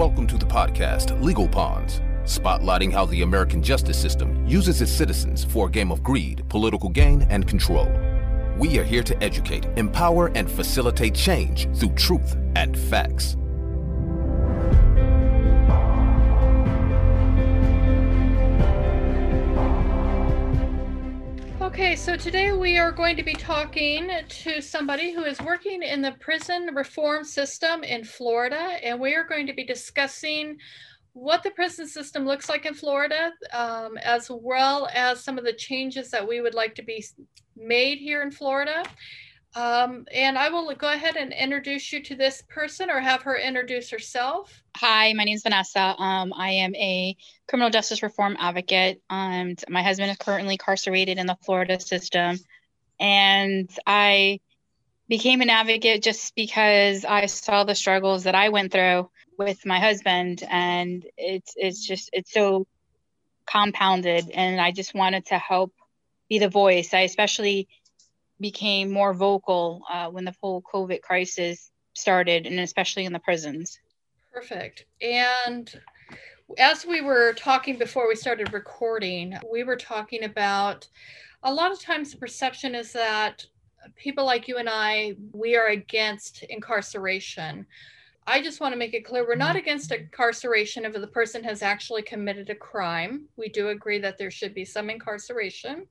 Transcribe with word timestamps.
Welcome 0.00 0.26
to 0.28 0.38
the 0.38 0.46
podcast 0.46 1.20
Legal 1.20 1.46
Pawns, 1.46 2.00
spotlighting 2.24 2.90
how 2.90 3.04
the 3.04 3.20
American 3.20 3.62
justice 3.62 4.00
system 4.00 4.46
uses 4.46 4.80
its 4.80 4.90
citizens 4.90 5.44
for 5.44 5.66
a 5.66 5.70
game 5.70 5.92
of 5.92 6.02
greed, 6.02 6.42
political 6.48 6.88
gain, 6.88 7.26
and 7.28 7.46
control. 7.46 7.86
We 8.56 8.78
are 8.78 8.82
here 8.82 9.02
to 9.02 9.22
educate, 9.22 9.66
empower, 9.76 10.28
and 10.28 10.50
facilitate 10.50 11.14
change 11.14 11.68
through 11.76 11.90
truth 11.96 12.34
and 12.56 12.78
facts. 12.78 13.36
Okay, 21.80 21.96
so 21.96 22.14
today 22.14 22.52
we 22.52 22.76
are 22.76 22.92
going 22.92 23.16
to 23.16 23.22
be 23.22 23.32
talking 23.32 24.10
to 24.28 24.60
somebody 24.60 25.12
who 25.12 25.24
is 25.24 25.40
working 25.40 25.82
in 25.82 26.02
the 26.02 26.12
prison 26.20 26.68
reform 26.74 27.24
system 27.24 27.82
in 27.84 28.04
Florida, 28.04 28.76
and 28.84 29.00
we 29.00 29.14
are 29.14 29.24
going 29.24 29.46
to 29.46 29.54
be 29.54 29.64
discussing 29.64 30.58
what 31.14 31.42
the 31.42 31.50
prison 31.52 31.86
system 31.86 32.26
looks 32.26 32.50
like 32.50 32.66
in 32.66 32.74
Florida, 32.74 33.32
um, 33.54 33.96
as 33.96 34.30
well 34.30 34.90
as 34.92 35.24
some 35.24 35.38
of 35.38 35.44
the 35.44 35.54
changes 35.54 36.10
that 36.10 36.28
we 36.28 36.42
would 36.42 36.52
like 36.52 36.74
to 36.74 36.82
be 36.82 37.02
made 37.56 37.96
here 37.96 38.20
in 38.20 38.30
Florida. 38.30 38.82
Um, 39.56 40.06
and 40.12 40.38
I 40.38 40.50
will 40.50 40.72
go 40.76 40.92
ahead 40.92 41.16
and 41.16 41.32
introduce 41.32 41.92
you 41.92 42.02
to 42.04 42.14
this 42.14 42.42
person 42.48 42.88
or 42.88 43.00
have 43.00 43.22
her 43.22 43.36
introduce 43.36 43.90
herself. 43.90 44.62
Hi, 44.76 45.12
my 45.12 45.24
name 45.24 45.34
is 45.34 45.42
Vanessa. 45.42 45.80
Um, 45.80 46.32
I 46.36 46.50
am 46.50 46.74
a 46.76 47.16
criminal 47.48 47.70
justice 47.70 48.02
reform 48.02 48.36
advocate. 48.38 49.02
And 49.10 49.62
my 49.68 49.82
husband 49.82 50.10
is 50.10 50.18
currently 50.18 50.54
incarcerated 50.54 51.18
in 51.18 51.26
the 51.26 51.36
Florida 51.44 51.80
system. 51.80 52.38
And 53.00 53.68
I 53.86 54.38
became 55.08 55.40
an 55.40 55.50
advocate 55.50 56.02
just 56.02 56.32
because 56.36 57.04
I 57.04 57.26
saw 57.26 57.64
the 57.64 57.74
struggles 57.74 58.24
that 58.24 58.36
I 58.36 58.50
went 58.50 58.70
through 58.70 59.10
with 59.36 59.66
my 59.66 59.80
husband. 59.80 60.44
And 60.48 61.04
it's, 61.16 61.54
it's 61.56 61.84
just, 61.84 62.10
it's 62.12 62.32
so 62.32 62.68
compounded. 63.46 64.30
And 64.30 64.60
I 64.60 64.70
just 64.70 64.94
wanted 64.94 65.26
to 65.26 65.38
help 65.38 65.72
be 66.28 66.38
the 66.38 66.48
voice. 66.48 66.94
I 66.94 67.00
especially 67.00 67.66
became 68.40 68.90
more 68.90 69.12
vocal 69.14 69.82
uh, 69.90 70.08
when 70.08 70.24
the 70.24 70.34
whole 70.40 70.62
COVID 70.62 71.02
crisis 71.02 71.70
started, 71.94 72.46
and 72.46 72.58
especially 72.60 73.04
in 73.04 73.12
the 73.12 73.18
prisons. 73.18 73.78
Perfect. 74.32 74.86
And 75.02 75.72
as 76.58 76.86
we 76.86 77.00
were 77.00 77.32
talking 77.34 77.78
before 77.78 78.08
we 78.08 78.16
started 78.16 78.52
recording, 78.52 79.36
we 79.50 79.64
were 79.64 79.76
talking 79.76 80.24
about 80.24 80.88
a 81.42 81.52
lot 81.52 81.72
of 81.72 81.80
times 81.80 82.10
the 82.10 82.18
perception 82.18 82.74
is 82.74 82.92
that 82.92 83.44
people 83.96 84.24
like 84.24 84.48
you 84.48 84.58
and 84.58 84.68
I, 84.68 85.14
we 85.32 85.56
are 85.56 85.68
against 85.68 86.42
incarceration. 86.44 87.66
I 88.26 88.42
just 88.42 88.60
want 88.60 88.72
to 88.72 88.78
make 88.78 88.94
it 88.94 89.04
clear 89.04 89.26
we're 89.26 89.34
not 89.34 89.56
against 89.56 89.90
incarceration 89.90 90.84
if 90.84 90.92
the 90.92 91.06
person 91.06 91.42
has 91.44 91.62
actually 91.62 92.02
committed 92.02 92.50
a 92.50 92.54
crime. 92.54 93.26
We 93.36 93.48
do 93.48 93.68
agree 93.68 93.98
that 94.00 94.18
there 94.18 94.30
should 94.30 94.54
be 94.54 94.64
some 94.64 94.90
incarceration. 94.90 95.86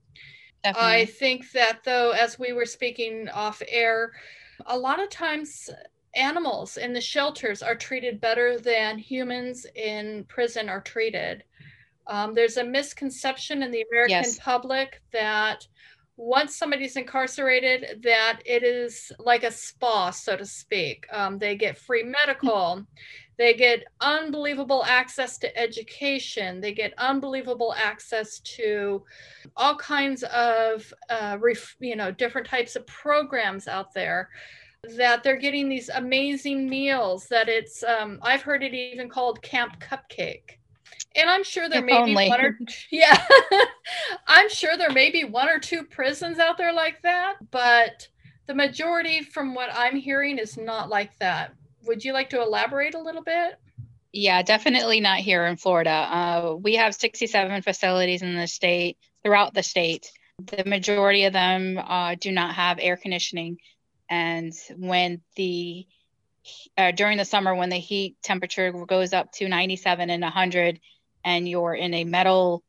Definitely. 0.64 0.92
I 0.92 1.06
think 1.06 1.52
that, 1.52 1.80
though, 1.84 2.12
as 2.12 2.38
we 2.38 2.54
were 2.54 2.66
speaking 2.66 3.30
off 3.30 3.62
air, 3.68 4.12
a 4.66 4.78
lot 4.78 5.02
of 5.02 5.10
times 5.10 5.70
animals 6.16 6.78
in 6.78 6.94
the 6.94 7.02
shelters 7.02 7.62
are 7.62 7.76
treated 7.76 8.20
better 8.20 8.60
than 8.60 8.98
humans 8.98 9.66
in 9.76 10.26
prison 10.28 10.68
are 10.70 10.82
treated. 10.82 11.44
Um, 12.08 12.34
there's 12.34 12.58
a 12.58 12.64
misconception 12.64 13.64
in 13.64 13.72
the 13.72 13.86
American 13.92 14.24
yes. 14.24 14.40
public 14.40 15.02
that 15.14 15.68
once 16.18 16.58
somebody's 16.58 16.98
incarcerated, 16.98 18.02
that 18.04 18.42
it 18.46 18.64
is 18.64 19.12
like 19.20 19.44
a 19.44 19.52
spa, 19.52 20.10
so 20.10 20.36
to 20.36 20.46
speak. 20.46 21.06
Um, 21.14 21.38
they 21.38 21.56
get 21.56 21.78
free 21.78 22.04
medical. 22.04 22.86
They 23.40 23.54
get 23.54 23.86
unbelievable 24.02 24.84
access 24.86 25.38
to 25.38 25.58
education. 25.58 26.59
They 26.59 26.73
get 26.73 26.94
unbelievable 26.98 27.73
access 27.73 28.40
to 28.58 29.06
all 29.56 29.78
kinds 29.78 30.23
of, 30.23 30.94
uh, 31.09 31.38
ref, 31.40 31.78
you 31.80 31.96
know, 31.96 32.12
different 32.12 32.47
types 32.47 32.75
of 32.75 32.86
programs 32.86 33.69
out 33.69 33.94
there. 33.94 34.30
That 34.97 35.24
they're 35.24 35.38
getting 35.38 35.69
these 35.69 35.88
amazing 35.88 36.69
meals. 36.69 37.28
That 37.28 37.47
it's, 37.47 37.81
um, 37.81 38.19
I've 38.22 38.41
heard 38.41 38.62
it 38.62 38.74
even 38.74 39.08
called 39.08 39.42
Camp 39.42 39.80
Cupcake. 39.80 40.58
And 41.16 41.30
I'm 41.30 41.46
sure 41.46 41.69
there 41.69 41.80
if 41.80 41.86
may 41.86 41.97
only. 41.97 42.25
be 42.25 42.30
one 42.30 42.42
or 42.42 42.59
yeah, 42.92 43.25
I'm 44.28 44.50
sure 44.50 44.75
there 44.75 44.92
may 44.92 45.12
be 45.12 45.24
one 45.24 45.47
or 45.47 45.59
two 45.59 45.84
prisons 45.84 46.40
out 46.40 46.58
there 46.58 46.74
like 46.74 47.02
that, 47.03 47.36
but 47.52 48.06
the 48.47 48.53
majority, 48.53 49.22
from 49.22 49.56
what 49.56 49.69
I'm 49.74 49.96
hearing, 49.96 50.40
is 50.40 50.58
not 50.58 50.90
like 50.90 51.18
that 51.19 51.53
would 51.85 52.03
you 52.03 52.13
like 52.13 52.31
to 52.31 52.41
elaborate 52.41 52.95
a 52.95 53.01
little 53.01 53.23
bit? 53.23 53.59
Yeah, 54.12 54.41
definitely 54.41 55.01
not 55.01 55.19
here 55.19 55.45
in 55.45 55.57
Florida. 55.57 55.91
Uh, 55.91 56.56
we 56.56 56.75
have 56.75 56.95
67 56.95 57.62
facilities 57.62 58.22
in 58.22 58.35
the 58.35 58.47
state, 58.47 58.97
throughout 59.23 59.53
the 59.53 59.63
state. 59.63 60.12
The 60.39 60.63
majority 60.66 61.25
of 61.25 61.34
them 61.34 61.78
uh, 61.78 62.16
do 62.19 62.31
not 62.31 62.56
have 62.56 62.79
air 62.81 62.97
conditioning. 62.97 63.57
And 64.09 64.53
when 64.75 65.22
the 65.35 65.85
uh, 66.78 66.91
during 66.91 67.18
the 67.18 67.25
summer, 67.25 67.53
when 67.53 67.69
the 67.69 67.78
heat 67.78 68.16
temperature 68.23 68.72
goes 68.72 69.13
up 69.13 69.31
to 69.34 69.47
97 69.47 70.09
and 70.09 70.23
100, 70.23 70.79
and 71.23 71.47
you're 71.47 71.75
in 71.75 71.94
a 71.94 72.06
metal 72.06 72.63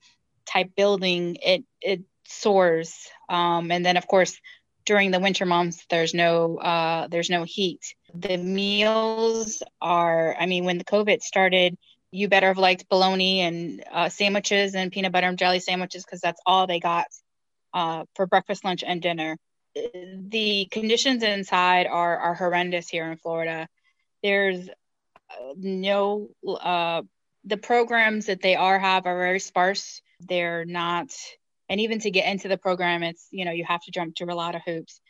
type 0.45 0.75
building, 0.77 1.37
it 1.43 1.65
it 1.81 2.03
soars. 2.27 2.95
Um, 3.29 3.71
and 3.71 3.87
then, 3.87 3.97
of 3.97 4.07
course, 4.07 4.39
during 4.85 5.11
the 5.11 5.21
winter 5.21 5.47
months, 5.47 5.87
there's 5.89 6.13
no 6.13 6.59
uh, 6.59 7.09
there's 7.09 7.31
no 7.31 7.45
heat 7.45 7.95
the 8.15 8.37
meals 8.37 9.63
are, 9.81 10.37
I 10.39 10.47
mean, 10.47 10.65
when 10.65 10.79
the 10.79 10.85
COVID 10.85 11.23
started, 11.23 11.77
you 12.11 12.29
better 12.29 12.49
have 12.49 12.59
liked 12.59 12.89
bologna 12.89 13.41
and 13.41 13.85
uh, 13.91 14.09
sandwiches 14.09 14.75
and 14.75 14.91
peanut 14.91 15.13
butter 15.13 15.29
and 15.29 15.39
jelly 15.39 15.61
sandwiches 15.61 16.05
because 16.05 16.21
that's 16.21 16.41
all 16.45 16.67
they 16.67 16.81
got 16.81 17.07
uh, 17.73 18.05
for 18.15 18.27
breakfast, 18.27 18.65
lunch, 18.65 18.83
and 18.85 19.01
dinner. 19.01 19.37
The 19.75 20.67
conditions 20.71 21.23
inside 21.23 21.87
are, 21.87 22.19
are 22.19 22.35
horrendous 22.35 22.89
here 22.89 23.11
in 23.11 23.17
Florida. 23.17 23.69
There's 24.23 24.69
uh, 24.69 25.53
no, 25.57 26.29
uh, 26.45 27.03
the 27.45 27.57
programs 27.57 28.27
that 28.27 28.43
they 28.43 28.57
are 28.57 28.79
have 28.79 29.07
are 29.07 29.19
very 29.19 29.41
sparse. 29.41 30.03
They're 30.19 30.65
not, 30.65 31.11
and 31.69 31.81
even 31.81 32.01
to 32.01 32.11
get 32.11 32.31
into 32.31 32.49
the 32.49 32.59
program, 32.59 33.05
it's, 33.05 33.29
you 33.31 33.45
know, 33.45 33.53
you 33.53 33.65
have 33.65 33.83
to 33.85 33.93
jump 33.93 34.17
through 34.17 34.33
a 34.33 34.35
lot 34.35 34.57
of 34.57 34.63
hoops. 34.67 35.01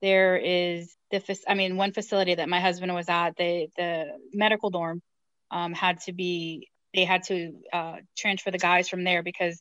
There 0.00 0.36
is 0.36 0.94
the 1.10 1.38
I 1.48 1.54
mean, 1.54 1.76
one 1.76 1.92
facility 1.92 2.34
that 2.34 2.48
my 2.48 2.60
husband 2.60 2.94
was 2.94 3.08
at, 3.08 3.36
the 3.36 3.68
the 3.76 4.04
medical 4.32 4.70
dorm 4.70 5.02
um, 5.50 5.72
had 5.72 6.00
to 6.02 6.12
be 6.12 6.68
they 6.94 7.04
had 7.04 7.24
to 7.24 7.52
uh, 7.72 7.96
transfer 8.16 8.50
the 8.50 8.58
guys 8.58 8.88
from 8.88 9.04
there 9.04 9.22
because 9.22 9.60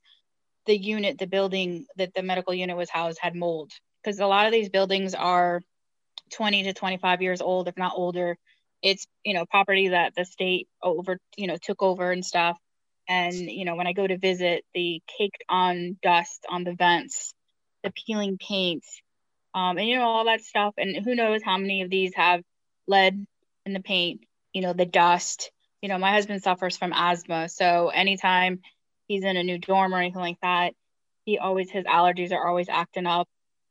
the 0.66 0.78
unit, 0.78 1.18
the 1.18 1.28
building 1.28 1.86
that 1.98 2.14
the 2.14 2.24
medical 2.24 2.54
unit 2.54 2.78
was 2.78 2.90
housed, 2.90 3.20
had 3.22 3.36
mold. 3.36 3.72
Because 4.04 4.20
a 4.20 4.28
lot 4.28 4.46
of 4.46 4.52
these 4.52 4.70
buildings 4.70 5.16
are 5.16 5.62
20 6.34 6.64
to 6.64 6.74
25 6.74 7.22
years 7.22 7.42
old, 7.42 7.68
if 7.68 7.78
not 7.78 7.94
older. 7.96 8.38
It's 8.84 9.08
you 9.24 9.34
know 9.34 9.46
property 9.46 9.90
that 9.90 10.14
the 10.16 10.26
state 10.26 10.68
over 10.84 11.18
you 11.36 11.48
know 11.48 11.58
took 11.62 11.82
over 11.82 12.12
and 12.12 12.24
stuff. 12.24 12.58
And 13.10 13.34
you 13.34 13.66
know 13.66 13.76
when 13.76 13.88
I 13.88 13.94
go 13.94 14.06
to 14.06 14.18
visit, 14.18 14.64
the 14.74 15.02
caked 15.18 15.44
on 15.50 15.98
dust 16.04 16.46
on 16.50 16.64
the 16.64 16.74
vents, 16.74 17.34
the 17.84 17.92
peeling 17.92 18.38
paint, 18.38 18.84
um, 19.54 19.78
and 19.78 19.88
you 19.88 19.98
know 19.98 20.04
all 20.04 20.26
that 20.26 20.42
stuff. 20.42 20.74
And 20.78 21.04
who 21.04 21.16
knows 21.16 21.42
how 21.44 21.58
many 21.58 21.82
of 21.82 21.90
these 21.90 22.14
have 22.16 22.42
lead 22.88 23.26
in 23.66 23.74
the 23.74 23.80
paint? 23.80 24.22
You 24.54 24.62
know 24.62 24.74
the 24.74 24.86
dust. 24.86 25.52
You 25.82 25.90
know 25.90 25.98
my 25.98 26.12
husband 26.12 26.42
suffers 26.42 26.78
from 26.78 26.94
asthma, 26.94 27.50
so 27.50 27.90
anytime 27.90 28.62
he's 29.08 29.24
in 29.24 29.38
a 29.38 29.44
new 29.44 29.58
dorm 29.58 29.94
or 29.94 30.00
anything 30.00 30.22
like 30.22 30.40
that, 30.42 30.74
he 31.26 31.38
always 31.38 31.70
his 31.70 31.86
allergies 31.86 32.32
are 32.32 32.48
always 32.48 32.70
acting 32.70 33.06
up 33.06 33.28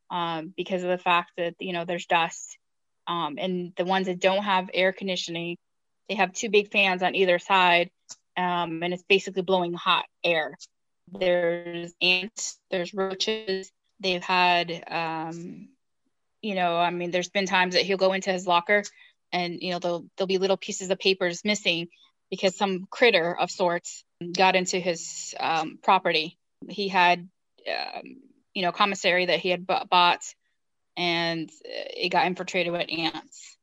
um, 0.09 0.53
because 0.55 0.83
of 0.83 0.89
the 0.89 0.97
fact 0.97 1.31
that 1.37 1.55
you 1.59 1.73
know 1.73 1.85
there's 1.85 2.05
dust. 2.05 2.57
Um, 3.07 3.37
and 3.39 3.71
the 3.77 3.85
ones 3.85 4.07
that 4.07 4.19
don't 4.19 4.43
have 4.43 4.69
air 4.73 4.91
conditioning, 4.91 5.57
they 6.09 6.15
have 6.15 6.33
two 6.33 6.49
big 6.49 6.71
fans 6.71 7.01
on 7.01 7.15
either 7.15 7.39
side, 7.39 7.89
um, 8.35 8.83
and 8.83 8.93
it's 8.93 9.03
basically 9.03 9.43
blowing 9.43 9.73
hot 9.73 10.05
air. 10.23 10.55
There's 11.11 11.93
ants, 12.01 12.59
there's 12.69 12.93
roaches. 12.93 13.71
They've 13.99 14.23
had 14.23 14.83
um, 14.87 15.69
you 16.41 16.55
know, 16.55 16.77
I 16.77 16.91
mean, 16.91 17.11
there's 17.11 17.29
been 17.29 17.45
times 17.45 17.73
that 17.73 17.83
he'll 17.83 17.97
go 17.97 18.13
into 18.13 18.31
his 18.31 18.47
locker 18.47 18.83
and, 19.31 19.61
you 19.61 19.71
know, 19.71 19.79
there'll, 19.79 20.05
there'll 20.15 20.27
be 20.27 20.37
little 20.37 20.57
pieces 20.57 20.89
of 20.89 20.99
papers 20.99 21.43
missing 21.43 21.87
because 22.29 22.55
some 22.55 22.87
critter 22.89 23.35
of 23.37 23.51
sorts 23.51 24.03
got 24.35 24.55
into 24.55 24.79
his 24.79 25.35
um, 25.39 25.79
property. 25.81 26.37
He 26.69 26.87
had, 26.87 27.27
um, 27.67 28.17
you 28.53 28.61
know, 28.61 28.71
commissary 28.71 29.25
that 29.25 29.39
he 29.39 29.49
had 29.49 29.65
b- 29.65 29.75
bought 29.89 30.21
and 30.95 31.49
it 31.63 32.09
got 32.09 32.25
infiltrated 32.25 32.71
with 32.71 32.87
ants. 32.89 33.57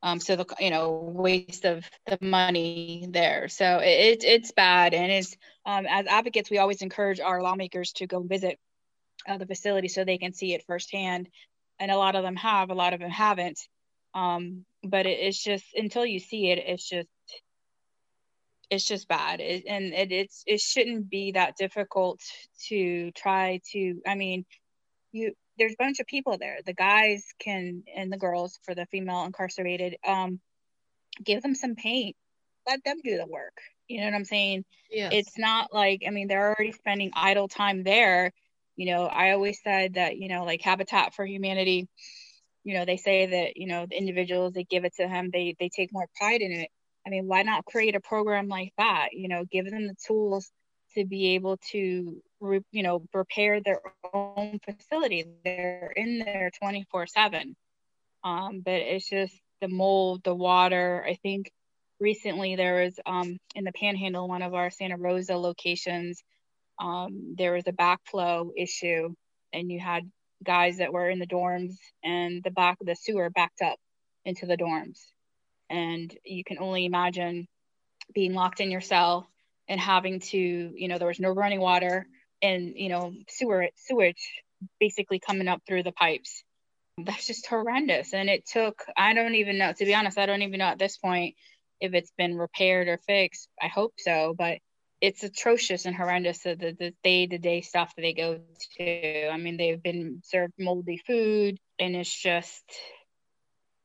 Um, 0.00 0.20
so 0.20 0.36
the 0.36 0.46
you 0.60 0.70
know 0.70 1.10
waste 1.12 1.64
of 1.64 1.84
the 2.06 2.18
money 2.20 3.08
there. 3.10 3.48
So 3.48 3.78
it, 3.78 4.22
it's 4.22 4.52
bad, 4.52 4.94
and 4.94 5.10
it's 5.10 5.36
um, 5.66 5.86
as 5.88 6.06
advocates 6.06 6.50
we 6.50 6.58
always 6.58 6.82
encourage 6.82 7.18
our 7.18 7.42
lawmakers 7.42 7.90
to 7.94 8.06
go 8.06 8.20
visit 8.20 8.60
uh, 9.26 9.38
the 9.38 9.46
facility 9.46 9.88
so 9.88 10.04
they 10.04 10.18
can 10.18 10.32
see 10.32 10.54
it 10.54 10.64
firsthand. 10.66 11.28
And 11.78 11.90
a 11.90 11.96
lot 11.96 12.16
of 12.16 12.22
them 12.22 12.36
have 12.36 12.70
a 12.70 12.74
lot 12.74 12.92
of 12.92 13.00
them 13.00 13.10
haven't. 13.10 13.60
Um, 14.14 14.64
but 14.82 15.06
it, 15.06 15.18
it's 15.20 15.42
just 15.42 15.64
until 15.74 16.04
you 16.04 16.18
see 16.18 16.50
it 16.50 16.58
it's 16.66 16.88
just 16.88 17.08
it's 18.70 18.84
just 18.84 19.08
bad. 19.08 19.40
It, 19.40 19.64
and 19.66 19.94
it, 19.94 20.12
it's 20.12 20.42
it 20.46 20.60
shouldn't 20.60 21.08
be 21.08 21.32
that 21.32 21.56
difficult 21.56 22.20
to 22.68 23.10
try 23.12 23.60
to 23.72 24.00
i 24.06 24.14
mean 24.14 24.44
you 25.12 25.32
there's 25.58 25.72
a 25.72 25.82
bunch 25.82 25.98
of 25.98 26.06
people 26.06 26.38
there. 26.38 26.58
The 26.64 26.74
guys 26.74 27.24
can 27.40 27.82
and 27.96 28.12
the 28.12 28.18
girls 28.18 28.58
for 28.64 28.74
the 28.74 28.86
female 28.86 29.24
incarcerated 29.24 29.96
um 30.06 30.40
give 31.24 31.42
them 31.42 31.54
some 31.54 31.74
paint. 31.74 32.16
Let 32.66 32.84
them 32.84 32.98
do 33.02 33.16
the 33.16 33.26
work. 33.26 33.56
You 33.88 34.00
know 34.00 34.06
what 34.06 34.14
i'm 34.14 34.24
saying? 34.24 34.64
Yes. 34.90 35.12
it's 35.14 35.38
not 35.38 35.72
like 35.72 36.02
i 36.06 36.10
mean 36.10 36.28
they're 36.28 36.48
already 36.48 36.72
spending 36.72 37.10
idle 37.14 37.48
time 37.48 37.82
there 37.82 38.32
you 38.78 38.86
know 38.86 39.06
i 39.06 39.32
always 39.32 39.60
said 39.62 39.94
that 39.96 40.18
you 40.18 40.28
know 40.28 40.44
like 40.46 40.62
habitat 40.62 41.14
for 41.14 41.26
humanity 41.26 41.88
you 42.64 42.74
know 42.74 42.84
they 42.84 42.98
say 42.98 43.26
that 43.26 43.56
you 43.56 43.66
know 43.66 43.86
the 43.88 43.96
individuals 43.96 44.52
they 44.54 44.64
give 44.64 44.84
it 44.84 44.94
to 44.96 45.08
them 45.08 45.30
they 45.32 45.56
they 45.58 45.70
take 45.74 45.92
more 45.92 46.06
pride 46.16 46.42
in 46.42 46.52
it. 46.52 46.70
I 47.06 47.10
mean 47.10 47.26
why 47.26 47.42
not 47.42 47.64
create 47.64 47.96
a 47.96 48.00
program 48.00 48.48
like 48.48 48.72
that? 48.78 49.08
You 49.12 49.28
know 49.28 49.44
give 49.50 49.70
them 49.70 49.86
the 49.86 49.96
tools 50.06 50.50
to 50.94 51.04
be 51.06 51.34
able 51.34 51.58
to 51.72 52.22
re, 52.40 52.60
you 52.72 52.82
know 52.82 53.04
repair 53.14 53.60
their 53.62 53.80
own 54.14 54.60
facility. 54.64 55.24
They're 55.44 55.92
in 55.96 56.18
there 56.18 56.50
24 56.62 57.06
7 57.06 57.56
um 58.24 58.60
but 58.64 58.74
it's 58.74 59.08
just 59.08 59.34
the 59.62 59.68
mold 59.68 60.22
the 60.24 60.34
water. 60.34 61.04
I 61.08 61.14
think 61.22 61.50
recently 62.00 62.56
there 62.56 62.84
was 62.84 62.98
um 63.06 63.38
in 63.54 63.64
the 63.64 63.72
panhandle 63.72 64.28
one 64.28 64.42
of 64.42 64.54
our 64.54 64.70
santa 64.70 64.96
rosa 64.98 65.36
locations 65.36 66.22
um 66.80 67.34
there 67.36 67.52
was 67.52 67.64
a 67.66 67.72
backflow 67.72 68.50
issue 68.56 69.14
and 69.52 69.70
you 69.70 69.80
had 69.80 70.10
guys 70.44 70.78
that 70.78 70.92
were 70.92 71.08
in 71.08 71.18
the 71.18 71.26
dorms 71.26 71.74
and 72.04 72.42
the 72.42 72.50
back 72.50 72.78
the 72.80 72.94
sewer 72.94 73.30
backed 73.30 73.62
up 73.62 73.78
into 74.24 74.46
the 74.46 74.56
dorms. 74.56 74.98
And 75.70 76.14
you 76.24 76.44
can 76.44 76.58
only 76.58 76.84
imagine 76.84 77.46
being 78.14 78.34
locked 78.34 78.60
in 78.60 78.70
your 78.70 78.80
cell 78.80 79.28
and 79.68 79.80
having 79.80 80.20
to 80.20 80.38
you 80.38 80.88
know 80.88 80.98
there 80.98 81.08
was 81.08 81.20
no 81.20 81.30
running 81.30 81.60
water 81.60 82.06
and 82.40 82.72
you 82.76 82.88
know 82.88 83.12
sewer 83.28 83.68
sewage 83.76 84.42
basically 84.80 85.18
coming 85.18 85.48
up 85.48 85.62
through 85.66 85.82
the 85.82 85.92
pipes. 85.92 86.42
That's 87.04 87.26
just 87.26 87.46
horrendous. 87.46 88.14
And 88.14 88.28
it 88.28 88.46
took 88.46 88.84
i 88.96 89.12
don't 89.14 89.34
even 89.34 89.58
know 89.58 89.72
to 89.72 89.84
be 89.84 89.94
honest 89.94 90.18
i 90.18 90.26
don't 90.26 90.42
even 90.42 90.58
know 90.58 90.66
at 90.66 90.78
this 90.78 90.96
point 90.96 91.34
if 91.80 91.94
it's 91.94 92.12
been 92.16 92.36
repaired 92.36 92.88
or 92.88 92.98
fixed. 92.98 93.48
I 93.60 93.68
hope 93.68 93.94
so 93.98 94.34
but 94.36 94.58
it's 95.00 95.22
atrocious 95.22 95.86
and 95.86 95.94
horrendous 95.94 96.40
the, 96.40 96.56
the 96.56 96.92
day-to-day 97.04 97.60
stuff 97.60 97.94
that 97.94 98.02
they 98.02 98.12
go 98.12 98.40
to. 98.76 99.28
I 99.28 99.36
mean 99.36 99.56
they've 99.56 99.82
been 99.82 100.22
served 100.24 100.54
moldy 100.58 101.00
food 101.06 101.58
and 101.78 101.94
it's 101.94 102.14
just 102.14 102.64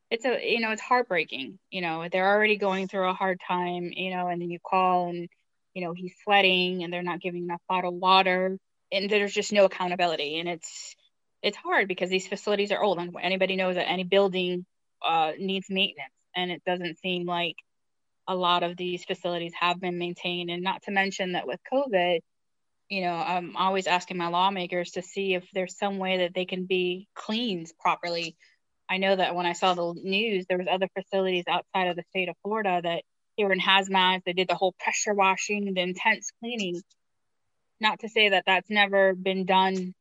it's 0.10 0.25
a 0.25 0.51
you 0.51 0.60
know 0.60 0.71
it's 0.71 0.81
heartbreaking 0.81 1.60
you 1.71 1.81
know 1.81 2.07
they're 2.12 2.30
already 2.30 2.57
going 2.57 2.88
through 2.88 3.10
a 3.10 3.13
hard 3.13 3.39
time 3.48 3.92
you 3.92 4.12
know 4.12 4.27
and 4.27 4.42
then 4.42 4.50
you 4.50 4.60
call 4.60 5.10
and 5.10 5.27
you 5.74 5.83
know 5.83 5.94
he's 5.94 6.13
sweating 6.24 6.83
and 6.83 6.92
they're 6.92 7.04
not 7.04 7.21
giving 7.21 7.44
enough 7.44 7.62
bottled 7.68 8.00
water 8.00 8.57
and 8.92 9.10
there's 9.10 9.33
just 9.33 9.54
no 9.54 9.65
accountability 9.65 10.39
and 10.39 10.48
it's 10.50 10.95
it's 11.42 11.57
hard 11.57 11.88
because 11.88 12.10
these 12.10 12.27
facilities 12.27 12.71
are 12.71 12.81
old 12.81 13.00
and 13.00 13.15
anybody 13.21 13.56
knows 13.56 13.75
that 13.75 13.89
any 13.89 14.04
building 14.04 14.65
uh, 15.06 15.33
needs 15.38 15.68
maintenance 15.69 16.13
and 16.36 16.51
it 16.51 16.63
doesn't 16.65 16.98
seem 17.00 17.25
like 17.25 17.56
a 18.28 18.36
lot 18.36 18.64
of 18.64 18.78
these 18.78 19.04
facilities 19.04 19.54
have 19.60 19.80
been 19.80 19.98
maintained 19.98 20.50
and 20.50 20.64
not 20.64 20.81
to 20.84 20.92
mention 20.92 21.34
that 21.34 21.48
with 21.48 21.60
covid 21.72 22.20
you 22.90 23.02
know 23.02 23.14
i'm 23.14 23.56
always 23.56 23.88
asking 23.88 24.18
my 24.18 24.28
lawmakers 24.28 24.92
to 24.92 25.02
see 25.02 25.34
if 25.34 25.44
there's 25.54 25.78
some 25.78 25.98
way 25.98 26.20
that 26.20 26.34
they 26.34 26.46
can 26.46 26.66
be 26.66 27.08
cleaned 27.16 27.72
properly. 27.80 28.36
I 28.90 28.98
know 28.98 29.16
that 29.16 29.36
when 29.36 29.46
i 29.46 29.54
saw 29.54 29.74
the 29.74 29.94
news 30.02 30.46
there 30.48 30.58
was 30.58 30.68
other 30.70 30.90
facilities 30.98 31.46
outside 31.48 31.88
of 31.88 31.96
the 31.96 32.04
state 32.10 32.30
of 32.30 32.36
florida 32.44 32.81
that 32.84 33.04
they 33.38 33.44
were 33.44 33.54
in 33.54 33.60
hazmat 33.60 34.24
they 34.25 34.34
did 34.34 34.48
the 34.48 34.56
whole 34.56 34.75
pressure 34.80 35.14
washing 35.14 35.74
the 35.74 35.81
intense 35.81 36.31
cleaning. 36.40 36.81
Not 37.80 38.00
to 38.00 38.10
say 38.10 38.30
that 38.30 38.44
that's 38.46 38.70
never 38.70 39.14
been 39.16 39.46
done 39.46 39.94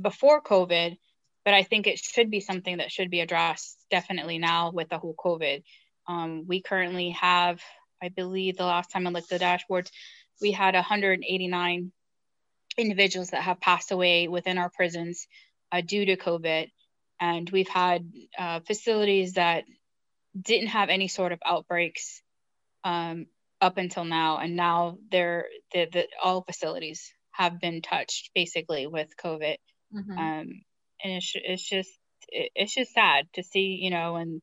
before 0.00 0.42
covid 0.42 0.96
but 1.44 1.54
i 1.54 1.62
think 1.62 1.86
it 1.86 1.98
should 1.98 2.30
be 2.30 2.40
something 2.40 2.78
that 2.78 2.90
should 2.90 3.10
be 3.10 3.20
addressed 3.20 3.78
definitely 3.90 4.38
now 4.38 4.70
with 4.72 4.88
the 4.88 4.98
whole 4.98 5.14
covid 5.14 5.62
um, 6.06 6.44
we 6.46 6.62
currently 6.62 7.10
have, 7.10 7.60
I 8.02 8.08
believe 8.08 8.56
the 8.56 8.64
last 8.64 8.90
time 8.90 9.06
I 9.06 9.10
looked 9.10 9.32
at 9.32 9.40
the 9.40 9.44
dashboards, 9.44 9.90
we 10.40 10.52
had 10.52 10.74
189 10.74 11.92
individuals 12.76 13.30
that 13.30 13.42
have 13.42 13.60
passed 13.60 13.92
away 13.92 14.28
within 14.28 14.58
our 14.58 14.70
prisons 14.70 15.26
uh, 15.72 15.80
due 15.80 16.04
to 16.06 16.16
COVID. 16.16 16.70
And 17.20 17.48
we've 17.48 17.68
had 17.68 18.12
uh, 18.38 18.60
facilities 18.60 19.34
that 19.34 19.64
didn't 20.38 20.68
have 20.68 20.88
any 20.88 21.08
sort 21.08 21.32
of 21.32 21.38
outbreaks 21.46 22.20
um, 22.82 23.26
up 23.60 23.78
until 23.78 24.04
now. 24.04 24.38
And 24.38 24.56
now 24.56 24.98
they're, 25.10 25.46
the, 25.72 25.86
the, 25.92 26.06
all 26.22 26.42
facilities 26.42 27.12
have 27.30 27.60
been 27.60 27.82
touched 27.82 28.30
basically 28.34 28.86
with 28.86 29.08
COVID. 29.22 29.56
Mm-hmm. 29.94 30.18
Um, 30.18 30.62
and 31.02 31.12
it's, 31.12 31.32
it's 31.34 31.68
just, 31.68 31.90
it, 32.28 32.50
it's 32.54 32.74
just 32.74 32.92
sad 32.92 33.26
to 33.34 33.42
see, 33.42 33.78
you 33.80 33.90
know, 33.90 34.16
and 34.16 34.42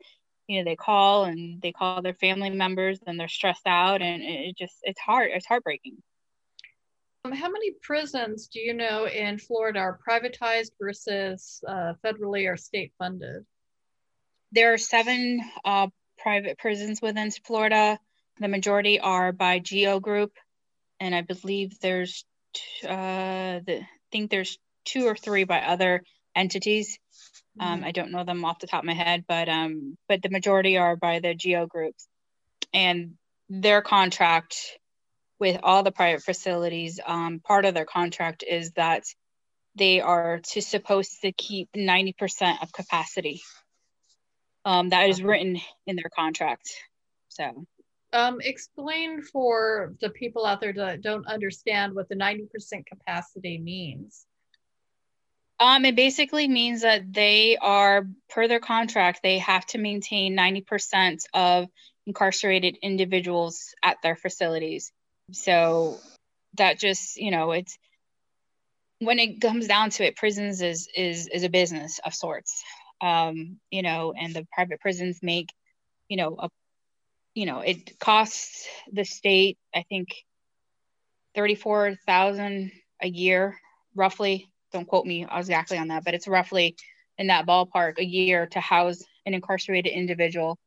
you 0.52 0.60
know 0.60 0.70
they 0.70 0.76
call 0.76 1.24
and 1.24 1.62
they 1.62 1.72
call 1.72 2.02
their 2.02 2.14
family 2.14 2.50
members 2.50 3.00
and 3.08 3.18
they're 3.18 3.30
stressed 3.30 3.66
out 3.66 4.02
and 4.02 4.22
it 4.22 4.58
just 4.58 4.76
it's 4.84 5.00
hard 5.00 5.32
it's 5.34 5.46
heartbreaking. 5.46 5.98
Um, 7.24 7.32
how 7.32 7.50
many 7.50 7.72
prisons 7.82 8.48
do 8.48 8.60
you 8.60 8.74
know 8.74 9.08
in 9.08 9.38
florida 9.38 9.80
are 9.80 10.00
privatized 10.06 10.72
versus 10.80 11.64
uh, 11.68 11.94
federally 12.04 12.52
or 12.52 12.58
state 12.58 12.92
funded? 13.00 13.46
There 14.52 14.74
are 14.74 14.78
seven 14.78 15.40
uh, 15.64 15.88
private 16.18 16.58
prisons 16.58 17.02
within 17.02 17.32
florida. 17.32 17.98
The 18.40 18.50
majority 18.50 19.00
are 19.00 19.32
by 19.32 19.60
geo 19.60 20.00
group. 20.02 20.34
And 21.00 21.16
i 21.16 21.22
believe 21.22 21.80
there's 21.80 22.26
uh, 22.84 23.62
the, 23.66 23.80
i 23.82 23.88
think 24.12 24.30
there's 24.30 24.58
two 24.84 25.06
or 25.06 25.16
three 25.16 25.46
by 25.46 25.62
other 25.62 26.04
entities 26.36 27.00
um, 27.60 27.78
mm-hmm. 27.78 27.86
I 27.86 27.92
don't 27.92 28.12
know 28.12 28.24
them 28.24 28.46
off 28.46 28.60
the 28.60 28.68
top 28.68 28.84
of 28.84 28.88
my 28.88 28.94
head, 28.94 29.26
but 29.28 29.50
um, 29.50 29.98
but 30.08 30.22
the 30.22 30.30
majority 30.30 30.78
are 30.78 30.96
by 30.96 31.20
the 31.20 31.34
geo 31.34 31.66
groups, 31.66 32.08
and 32.74 33.14
their 33.50 33.82
contract 33.82 34.56
with 35.40 35.60
all 35.64 35.84
the 35.84 35.92
private 35.92 36.22
facilities, 36.22 37.00
um, 37.06 37.40
part 37.40 37.66
of 37.66 37.74
their 37.74 37.86
contract 37.86 38.44
is 38.48 38.72
that 38.74 39.04
they 39.76 40.00
are 40.00 40.40
to 40.52 40.62
supposed 40.62 41.22
to 41.22 41.32
keep 41.32 41.70
90% 41.76 42.62
of 42.62 42.72
capacity. 42.72 43.42
Um, 44.64 44.90
that 44.90 45.10
is 45.10 45.24
written 45.24 45.60
in 45.88 45.96
their 45.96 46.12
contract. 46.16 46.70
So, 47.30 47.66
um, 48.14 48.40
explain 48.42 49.24
for 49.24 49.96
the 50.02 50.10
people 50.10 50.46
out 50.46 50.62
there 50.62 50.74
that 50.74 51.02
don't 51.02 51.26
understand 51.26 51.96
what 51.96 52.08
the 52.10 52.16
90% 52.16 52.86
capacity 52.86 53.58
means. 53.58 54.26
Um, 55.62 55.86
it 55.86 55.96
basically 55.96 56.48
means 56.48 56.82
that 56.82 57.14
they 57.14 57.56
are, 57.56 58.08
per 58.30 58.48
their 58.48 58.60
contract, 58.60 59.20
they 59.22 59.38
have 59.38 59.64
to 59.68 59.78
maintain 59.78 60.36
90% 60.36 61.24
of 61.36 61.68
incarcerated 62.08 62.78
individuals 62.82 63.76
at 63.84 63.98
their 64.02 64.16
facilities. 64.16 64.92
So 65.34 66.00
that 66.56 66.80
just, 66.80 67.16
you 67.16 67.30
know, 67.30 67.52
it's 67.52 67.78
when 68.98 69.20
it 69.20 69.40
comes 69.40 69.68
down 69.68 69.92
to 69.92 70.04
it, 70.04 70.16
prisons 70.16 70.64
is 70.64 70.88
is 70.96 71.28
is 71.28 71.44
a 71.44 71.50
business 71.50 72.00
of 72.04 72.16
sorts. 72.16 72.64
Um, 73.00 73.60
you 73.70 73.84
know, 73.84 74.14
and 74.20 74.34
the 74.34 74.48
private 74.52 74.80
prisons 74.80 75.20
make, 75.22 75.54
you 76.10 76.18
know, 76.18 76.38
a 76.40 76.50
you 77.36 77.46
know, 77.46 77.60
it 77.60 78.00
costs 78.00 78.66
the 78.92 79.06
state, 79.06 79.60
I 79.76 79.84
think, 79.84 80.08
thirty-four 81.36 81.98
thousand 82.08 82.72
a 83.00 83.08
year, 83.08 83.60
roughly, 83.96 84.52
don't 84.72 84.88
quote 84.88 85.06
me 85.06 85.26
exactly 85.32 85.78
on 85.78 85.90
that, 85.90 86.04
but 86.04 86.14
it's 86.14 86.28
roughly 86.28 86.76
in 87.18 87.28
that 87.28 87.46
ballpark 87.46 88.00
a 88.00 88.06
year 88.06 88.48
to 88.48 88.60
house 88.60 89.04
an 89.26 89.34
incarcerated 89.34 89.92
individual 89.92 90.58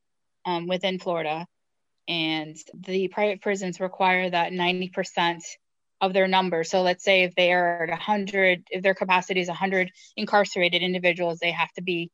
um, 0.44 0.66
within 0.66 0.98
Florida. 0.98 1.46
And 2.06 2.56
the 2.74 3.08
private 3.08 3.40
prisons 3.40 3.80
require 3.80 4.28
that 4.28 4.52
90% 4.52 5.40
of 6.00 6.12
their 6.12 6.28
number. 6.28 6.64
So 6.64 6.82
let's 6.82 7.02
say 7.02 7.22
if 7.22 7.34
they 7.34 7.52
are 7.52 7.84
at 7.84 7.88
100, 7.88 8.64
if 8.70 8.82
their 8.82 8.94
capacity 8.94 9.40
is 9.40 9.48
100 9.48 9.90
incarcerated 10.16 10.82
individuals, 10.82 11.38
they 11.38 11.50
have 11.50 11.72
to 11.72 11.82
be 11.82 12.10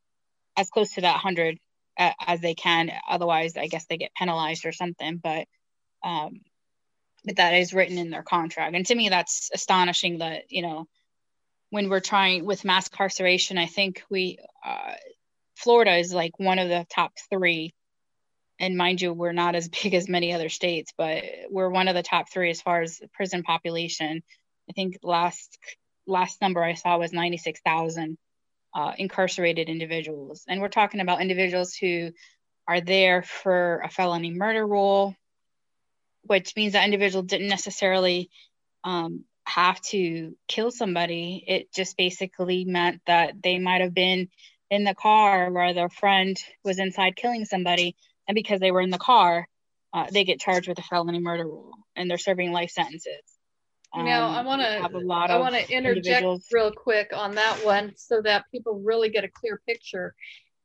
as 0.55 0.69
close 0.69 0.93
to 0.93 1.01
that 1.01 1.13
100 1.13 1.57
as 1.97 2.39
they 2.39 2.55
can. 2.55 2.91
Otherwise, 3.09 3.57
I 3.57 3.67
guess 3.67 3.85
they 3.85 3.97
get 3.97 4.15
penalized 4.15 4.65
or 4.65 4.71
something. 4.71 5.17
But 5.17 5.45
um, 6.03 6.41
but 7.23 7.35
that 7.35 7.53
is 7.53 7.73
written 7.73 7.97
in 7.97 8.09
their 8.09 8.23
contract. 8.23 8.75
And 8.75 8.85
to 8.87 8.95
me, 8.95 9.09
that's 9.09 9.51
astonishing 9.53 10.19
that, 10.19 10.43
you 10.49 10.61
know, 10.63 10.87
when 11.71 11.89
we're 11.89 12.01
trying 12.01 12.45
with 12.45 12.65
mass 12.65 12.87
incarceration, 12.87 13.57
I 13.57 13.65
think 13.65 14.03
we, 14.09 14.37
uh, 14.63 14.93
Florida 15.55 15.95
is 15.95 16.13
like 16.13 16.37
one 16.37 16.59
of 16.59 16.69
the 16.69 16.85
top 16.93 17.13
three. 17.29 17.73
And 18.59 18.77
mind 18.77 19.01
you, 19.01 19.13
we're 19.13 19.31
not 19.31 19.55
as 19.55 19.69
big 19.83 19.95
as 19.95 20.07
many 20.07 20.33
other 20.33 20.49
states, 20.49 20.93
but 20.95 21.23
we're 21.49 21.69
one 21.69 21.87
of 21.87 21.95
the 21.95 22.03
top 22.03 22.29
three 22.29 22.51
as 22.51 22.61
far 22.61 22.81
as 22.81 23.01
prison 23.13 23.41
population. 23.41 24.21
I 24.69 24.73
think 24.73 24.99
last 25.01 25.57
last 26.05 26.41
number 26.41 26.63
I 26.63 26.73
saw 26.73 26.97
was 26.97 27.13
96,000 27.13 28.17
uh, 28.73 28.93
incarcerated 28.97 29.69
individuals. 29.69 30.43
And 30.47 30.61
we're 30.61 30.67
talking 30.67 30.99
about 30.99 31.21
individuals 31.21 31.73
who 31.73 32.11
are 32.67 32.81
there 32.81 33.21
for 33.23 33.81
a 33.83 33.89
felony 33.89 34.31
murder 34.31 34.65
rule, 34.65 35.15
which 36.23 36.53
means 36.55 36.73
that 36.73 36.85
individual 36.85 37.23
didn't 37.23 37.47
necessarily 37.47 38.29
um, 38.83 39.23
have 39.45 39.81
to 39.81 40.35
kill 40.47 40.71
somebody. 40.71 41.43
It 41.47 41.73
just 41.73 41.97
basically 41.97 42.65
meant 42.65 43.01
that 43.07 43.41
they 43.41 43.59
might 43.59 43.81
have 43.81 43.93
been 43.93 44.29
in 44.69 44.83
the 44.83 44.95
car 44.95 45.51
where 45.51 45.73
their 45.73 45.89
friend 45.89 46.37
was 46.63 46.79
inside 46.79 47.15
killing 47.15 47.45
somebody, 47.45 47.95
and 48.27 48.35
because 48.35 48.59
they 48.59 48.71
were 48.71 48.81
in 48.81 48.89
the 48.89 48.97
car, 48.97 49.47
uh, 49.93 50.07
they 50.11 50.23
get 50.23 50.39
charged 50.39 50.67
with 50.67 50.79
a 50.79 50.83
felony 50.83 51.19
murder 51.19 51.45
rule, 51.45 51.73
and 51.95 52.09
they're 52.09 52.17
serving 52.17 52.51
life 52.51 52.71
sentences. 52.71 53.21
Um, 53.93 54.05
now, 54.05 54.29
I 54.29 54.43
want 54.43 54.61
to 54.61 55.11
I 55.11 55.37
want 55.37 55.55
to 55.55 55.69
interject 55.69 56.25
real 56.53 56.71
quick 56.71 57.11
on 57.13 57.35
that 57.35 57.65
one 57.65 57.91
so 57.97 58.21
that 58.21 58.45
people 58.51 58.79
really 58.79 59.09
get 59.09 59.25
a 59.25 59.29
clear 59.29 59.61
picture. 59.67 60.15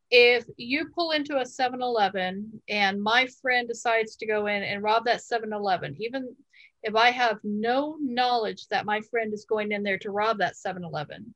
If 0.09 0.45
you 0.56 0.88
pull 0.95 1.11
into 1.11 1.37
a 1.38 1.42
7-Eleven 1.42 2.62
and 2.68 3.02
my 3.02 3.26
friend 3.42 3.66
decides 3.66 4.14
to 4.16 4.26
go 4.26 4.47
in 4.47 4.62
and 4.62 4.80
rob 4.80 5.06
that 5.06 5.21
7-Eleven, 5.21 5.97
even 5.99 6.37
if 6.83 6.95
I 6.95 7.11
have 7.11 7.38
no 7.42 7.97
knowledge 8.00 8.68
that 8.68 8.87
my 8.87 9.00
friend 9.11 9.33
is 9.33 9.45
going 9.45 9.73
in 9.73 9.83
there 9.83 9.99
to 9.99 10.11
rob 10.11 10.38
that 10.38 10.54
7-Eleven, 10.54 11.35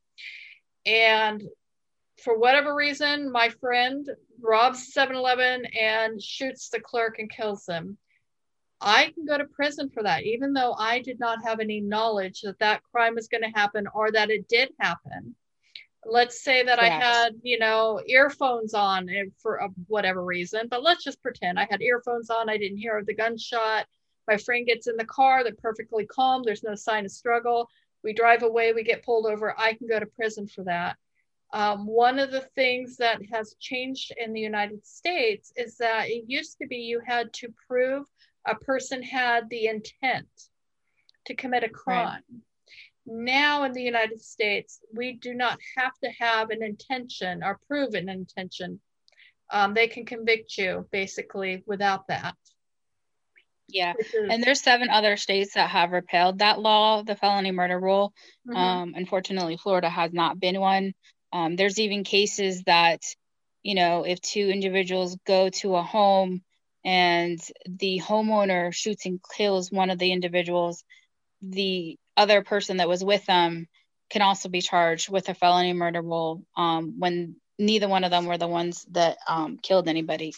and 0.87 1.43
for 2.23 2.39
whatever 2.39 2.75
reason, 2.75 3.31
my 3.33 3.49
friend 3.49 4.09
robs 4.41 4.93
7-Eleven 4.95 5.67
and 5.67 6.23
shoots 6.23 6.69
the 6.69 6.81
clerk 6.81 7.19
and 7.19 7.31
kills 7.31 7.67
him. 7.67 7.97
I 8.81 9.13
can 9.15 9.27
go 9.27 9.37
to 9.37 9.45
prison 9.45 9.91
for 9.91 10.03
that, 10.03 10.25
even 10.25 10.53
though 10.53 10.75
I 10.75 11.01
did 11.01 11.21
not 11.21 11.45
have 11.45 11.61
any 11.61 11.81
knowledge 11.81 12.41
that 12.43 12.59
that 12.61 12.83
crime 12.91 13.15
was 13.15 13.29
going 13.29 13.43
to 13.43 13.59
happen 13.59 13.87
or 13.95 14.11
that 14.13 14.31
it 14.31 14.49
did 14.49 14.71
happen. 14.79 15.35
Let's 16.07 16.43
say 16.43 16.63
that 16.63 16.79
Correct. 16.79 16.95
I 16.95 17.07
had, 17.07 17.35
you 17.43 17.59
know, 17.59 18.01
earphones 18.07 18.73
on 18.73 19.11
for 19.43 19.63
uh, 19.63 19.69
whatever 19.87 20.25
reason, 20.25 20.67
but 20.71 20.83
let's 20.83 21.05
just 21.05 21.23
pretend 21.23 21.59
I 21.59 21.69
had 21.71 21.83
earphones 21.83 22.31
on. 22.31 22.49
I 22.49 22.57
didn't 22.57 22.79
hear 22.79 23.03
the 23.07 23.15
gunshot. 23.15 23.87
My 24.31 24.37
friend 24.37 24.65
gets 24.65 24.87
in 24.87 24.97
the 24.97 25.05
car, 25.05 25.43
they're 25.43 25.55
perfectly 25.57 26.07
calm. 26.07 26.45
There's 26.45 26.63
no 26.63 26.77
sign 26.77 27.05
of 27.05 27.11
struggle. 27.11 27.69
We 28.05 28.13
drive 28.13 28.45
away, 28.45 28.73
we 28.73 28.85
get 28.85 29.05
pulled 29.05 29.27
over. 29.27 29.59
I 29.59 29.73
can 29.73 29.89
go 29.89 29.99
to 29.99 30.07
prison 30.07 30.47
for 30.47 30.63
that. 30.65 30.97
Um, 31.53 31.85
one 31.85 32.21
of 32.21 32.31
the 32.31 32.49
things 32.55 32.97
that 32.99 33.21
has 33.33 33.57
changed 33.59 34.13
in 34.17 34.33
the 34.33 34.41
United 34.41 34.87
States 34.87 35.53
is 35.57 35.77
that 35.79 36.09
it 36.09 36.27
used 36.29 36.59
to 36.59 36.69
be 36.69 36.77
you 36.77 37.01
had 37.05 37.33
to 37.35 37.53
prove 37.67 38.07
a 38.47 38.55
person 38.55 39.03
had 39.03 39.51
the 39.51 39.67
intent 39.67 40.29
to 41.27 41.35
commit 41.35 41.65
a 41.65 41.69
crime. 41.69 42.23
Right. 42.31 42.41
Now 43.07 43.65
in 43.65 43.73
the 43.73 43.83
United 43.83 44.23
States, 44.23 44.79
we 44.95 45.15
do 45.15 45.35
not 45.35 45.59
have 45.77 45.99
to 46.05 46.11
have 46.21 46.51
an 46.51 46.63
intention 46.63 47.43
or 47.43 47.59
prove 47.67 47.95
an 47.95 48.09
intention. 48.09 48.79
Um, 49.51 49.75
they 49.75 49.89
can 49.89 50.07
convict 50.07 50.57
you 50.57 50.87
basically 50.93 51.65
without 51.67 52.07
that. 52.07 52.37
Yeah, 53.73 53.95
and 54.29 54.43
there's 54.43 54.63
seven 54.63 54.91
other 54.91 55.17
states 55.17 55.55
that 55.55 55.71
have 55.71 55.93
repealed 55.93 56.39
that 56.39 56.61
law, 56.61 57.03
the 57.03 57.17
felony 57.17 57.51
murder 57.51 57.79
rule. 57.79 58.13
Mm-hmm. 58.49 58.57
Um, 58.57 58.95
unfortunately, 58.97 59.57
Florida 59.57 59.89
has 59.89 60.13
not 60.13 60.39
been 60.39 60.61
one. 60.61 60.95
Um, 61.33 61.57
there's 61.57 61.79
even 61.79 62.05
cases 62.05 62.63
that, 62.65 63.03
you 63.63 63.75
know, 63.75 64.05
if 64.05 64.21
two 64.21 64.49
individuals 64.49 65.17
go 65.27 65.49
to 65.49 65.77
a 65.77 65.83
home 65.83 66.43
and 66.85 67.41
the 67.67 68.01
homeowner 68.05 68.73
shoots 68.73 69.07
and 69.07 69.21
kills 69.37 69.71
one 69.71 69.91
of 69.91 69.99
the 69.99 70.13
individuals, 70.13 70.83
the 71.43 71.97
other 72.17 72.43
person 72.43 72.79
that 72.79 72.89
was 72.89 73.05
with 73.05 73.25
them 73.27 73.69
can 74.11 74.23
also 74.23 74.49
be 74.49 74.61
charged 74.61 75.09
with 75.09 75.29
a 75.29 75.35
felony 75.35 75.73
murder 75.73 76.03
rule 76.03 76.43
um, 76.57 76.97
when 76.99 77.37
neither 77.59 77.89
one 77.89 78.05
of 78.05 78.11
them 78.11 78.27
were 78.27 78.39
the 78.39 78.49
ones 78.49 78.85
that 78.91 79.19
um, 79.29 79.59
killed 79.63 79.89
anybody. 79.89 80.35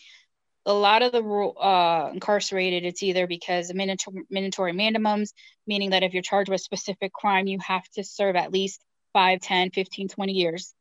A 0.65 0.73
lot 0.73 1.03
of 1.03 1.13
the 1.13 1.23
uh, 1.23 2.11
incarcerated, 2.13 2.85
it's 2.85 3.03
either 3.03 3.27
because 3.27 3.71
of 3.71 3.77
mandatory, 3.77 4.73
minimums, 4.73 5.31
meaning 5.67 5.91
that 5.91 6.03
if 6.05 6.13
you're 6.13 6.23
charged 6.23 6.51
with 6.51 6.61
a 6.61 6.63
specific 6.63 7.13
crime, 7.13 7.49
you 7.49 7.59
have 7.61 7.89
to 7.95 8.05
serve 8.05 8.37
at 8.37 8.53
least 8.53 8.81
5, 9.13 9.41
10, 9.41 9.71
15, 9.71 10.09
20 10.09 10.33
years 10.33 10.73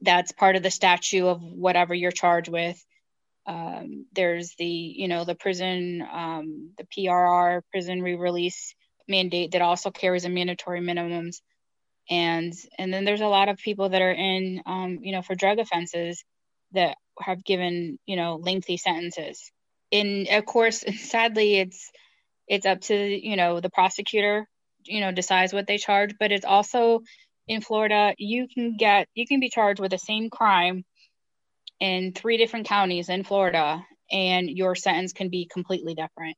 that's 0.00 0.32
part 0.32 0.56
of 0.56 0.62
the 0.62 0.70
statute 0.70 1.26
of 1.26 1.42
whatever 1.42 1.94
you're 1.94 2.10
charged 2.10 2.48
with. 2.48 2.82
Um, 3.46 4.06
there's 4.12 4.54
the, 4.58 4.66
you 4.66 5.08
know, 5.08 5.24
the 5.24 5.34
prison, 5.34 6.06
um, 6.12 6.70
the 6.76 6.84
PRR, 6.84 7.62
prison 7.70 8.02
re-release 8.02 8.74
mandate 9.08 9.52
that 9.52 9.62
also 9.62 9.90
carries 9.90 10.24
a 10.24 10.28
mandatory 10.28 10.80
minimums. 10.80 11.36
And, 12.10 12.52
and 12.78 12.92
then 12.92 13.04
there's 13.04 13.22
a 13.22 13.26
lot 13.26 13.48
of 13.48 13.58
people 13.58 13.88
that 13.88 14.02
are 14.02 14.12
in, 14.12 14.62
um, 14.66 14.98
you 15.02 15.12
know, 15.12 15.22
for 15.22 15.34
drug 15.34 15.58
offenses 15.58 16.24
that 16.72 16.96
have 17.20 17.44
given, 17.44 17.98
you 18.06 18.16
know, 18.16 18.36
lengthy 18.36 18.76
sentences. 18.76 19.50
in 19.90 20.26
of 20.30 20.44
course, 20.46 20.84
sadly, 21.00 21.56
it's, 21.56 21.90
it's 22.46 22.66
up 22.66 22.80
to, 22.82 22.94
you 22.96 23.36
know, 23.36 23.60
the 23.60 23.70
prosecutor, 23.70 24.46
you 24.84 25.00
know, 25.00 25.12
decides 25.12 25.52
what 25.52 25.66
they 25.66 25.78
charge, 25.78 26.14
but 26.18 26.32
it's 26.32 26.44
also 26.44 27.00
in 27.48 27.62
Florida, 27.62 28.14
you 28.18 28.46
can 28.46 28.76
get 28.76 29.08
you 29.14 29.26
can 29.26 29.40
be 29.40 29.48
charged 29.48 29.80
with 29.80 29.90
the 29.90 29.98
same 29.98 30.28
crime 30.30 30.84
in 31.80 32.12
three 32.12 32.36
different 32.36 32.66
counties 32.66 33.08
in 33.08 33.24
Florida, 33.24 33.82
and 34.10 34.48
your 34.50 34.74
sentence 34.74 35.12
can 35.12 35.30
be 35.30 35.48
completely 35.50 35.94
different. 35.94 36.36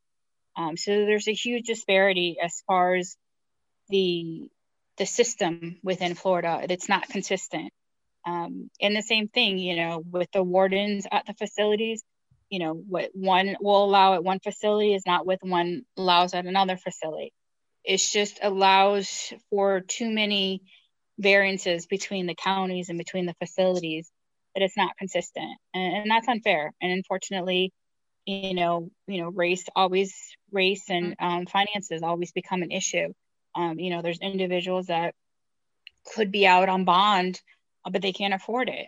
Um, 0.56 0.76
so 0.76 0.92
there's 0.92 1.28
a 1.28 1.34
huge 1.34 1.66
disparity 1.66 2.37
as 2.42 2.62
far 2.66 2.94
as 2.94 3.16
the 3.88 4.49
the 4.99 5.06
system 5.06 5.78
within 5.82 6.14
Florida. 6.14 6.64
It's 6.68 6.88
not 6.88 7.08
consistent. 7.08 7.72
Um, 8.30 8.70
and 8.80 8.94
the 8.94 9.02
same 9.02 9.28
thing, 9.28 9.58
you 9.58 9.76
know, 9.76 10.02
with 10.08 10.30
the 10.32 10.42
wardens 10.42 11.06
at 11.10 11.26
the 11.26 11.34
facilities, 11.34 12.02
you 12.49 12.58
know, 12.60 12.75
what 12.75 13.10
one 13.12 13.56
will 13.60 13.84
allow 13.84 14.14
at 14.14 14.25
one 14.25 14.40
facility 14.40 14.94
is 14.94 15.02
not 15.06 15.26
what 15.26 15.38
one 15.42 15.82
allows 15.96 16.34
at 16.34 16.46
another 16.46 16.76
facility. 16.76 17.32
It 17.84 17.99
just 17.99 18.38
allows 18.42 19.32
for 19.50 19.80
too 19.80 20.10
many 20.10 20.62
variances 21.18 21.87
between 21.87 22.26
the 22.26 22.34
counties 22.34 22.88
and 22.88 22.99
between 22.99 23.26
the 23.26 23.34
facilities 23.34 24.10
that 24.54 24.62
it's 24.62 24.76
not 24.76 24.96
consistent 24.96 25.58
and, 25.75 25.96
and 25.96 26.10
that's 26.10 26.28
unfair 26.28 26.72
and 26.80 26.92
unfortunately 26.92 27.72
you 28.25 28.54
know 28.54 28.90
you 29.06 29.20
know 29.20 29.28
race 29.28 29.64
always 29.76 30.14
race 30.50 30.88
and 30.88 31.16
mm-hmm. 31.16 31.25
um, 31.25 31.46
finances 31.46 32.02
always 32.02 32.32
become 32.32 32.62
an 32.62 32.70
issue 32.70 33.12
um, 33.54 33.78
you 33.78 33.90
know 33.90 34.02
there's 34.02 34.18
individuals 34.20 34.87
that 34.87 35.14
could 36.14 36.32
be 36.32 36.46
out 36.46 36.68
on 36.70 36.84
bond 36.84 37.40
but 37.90 38.02
they 38.02 38.12
can't 38.12 38.34
afford 38.34 38.68
it 38.68 38.87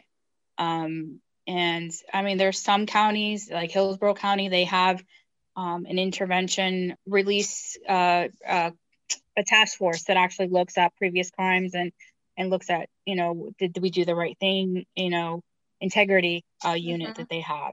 um, 0.59 1.21
and 1.47 1.91
i 2.13 2.23
mean 2.23 2.39
there's 2.39 2.59
some 2.59 2.87
counties 2.87 3.51
like 3.51 3.71
hillsborough 3.71 4.15
county 4.15 4.49
they 4.49 4.65
have 4.65 5.03
um, 5.57 5.85
an 5.87 5.99
intervention 5.99 6.97
release 7.07 7.77
uh, 7.89 8.29
uh, 8.49 8.71
a 9.37 9.45
task 9.45 9.77
force 9.77 10.05
that 10.05 10.17
actually 10.17 10.49
looks 10.49 10.79
at 10.79 10.95
previous 10.97 11.31
crimes 11.31 11.75
and 11.75 11.93
and 12.37 12.51
looks 12.51 12.71
at 12.71 12.89
you 13.05 13.17
know 13.17 13.51
did, 13.59 13.73
did 13.73 13.83
we 13.83 13.91
do 13.91 14.05
the 14.05 14.15
right 14.15 14.37
thing 14.39 14.85
you 14.95 15.11
know 15.11 15.43
integrity 15.81 16.45
uh, 16.67 16.73
unit 16.73 17.09
mm-hmm. 17.09 17.21
that 17.21 17.29
they 17.29 17.41
have 17.41 17.73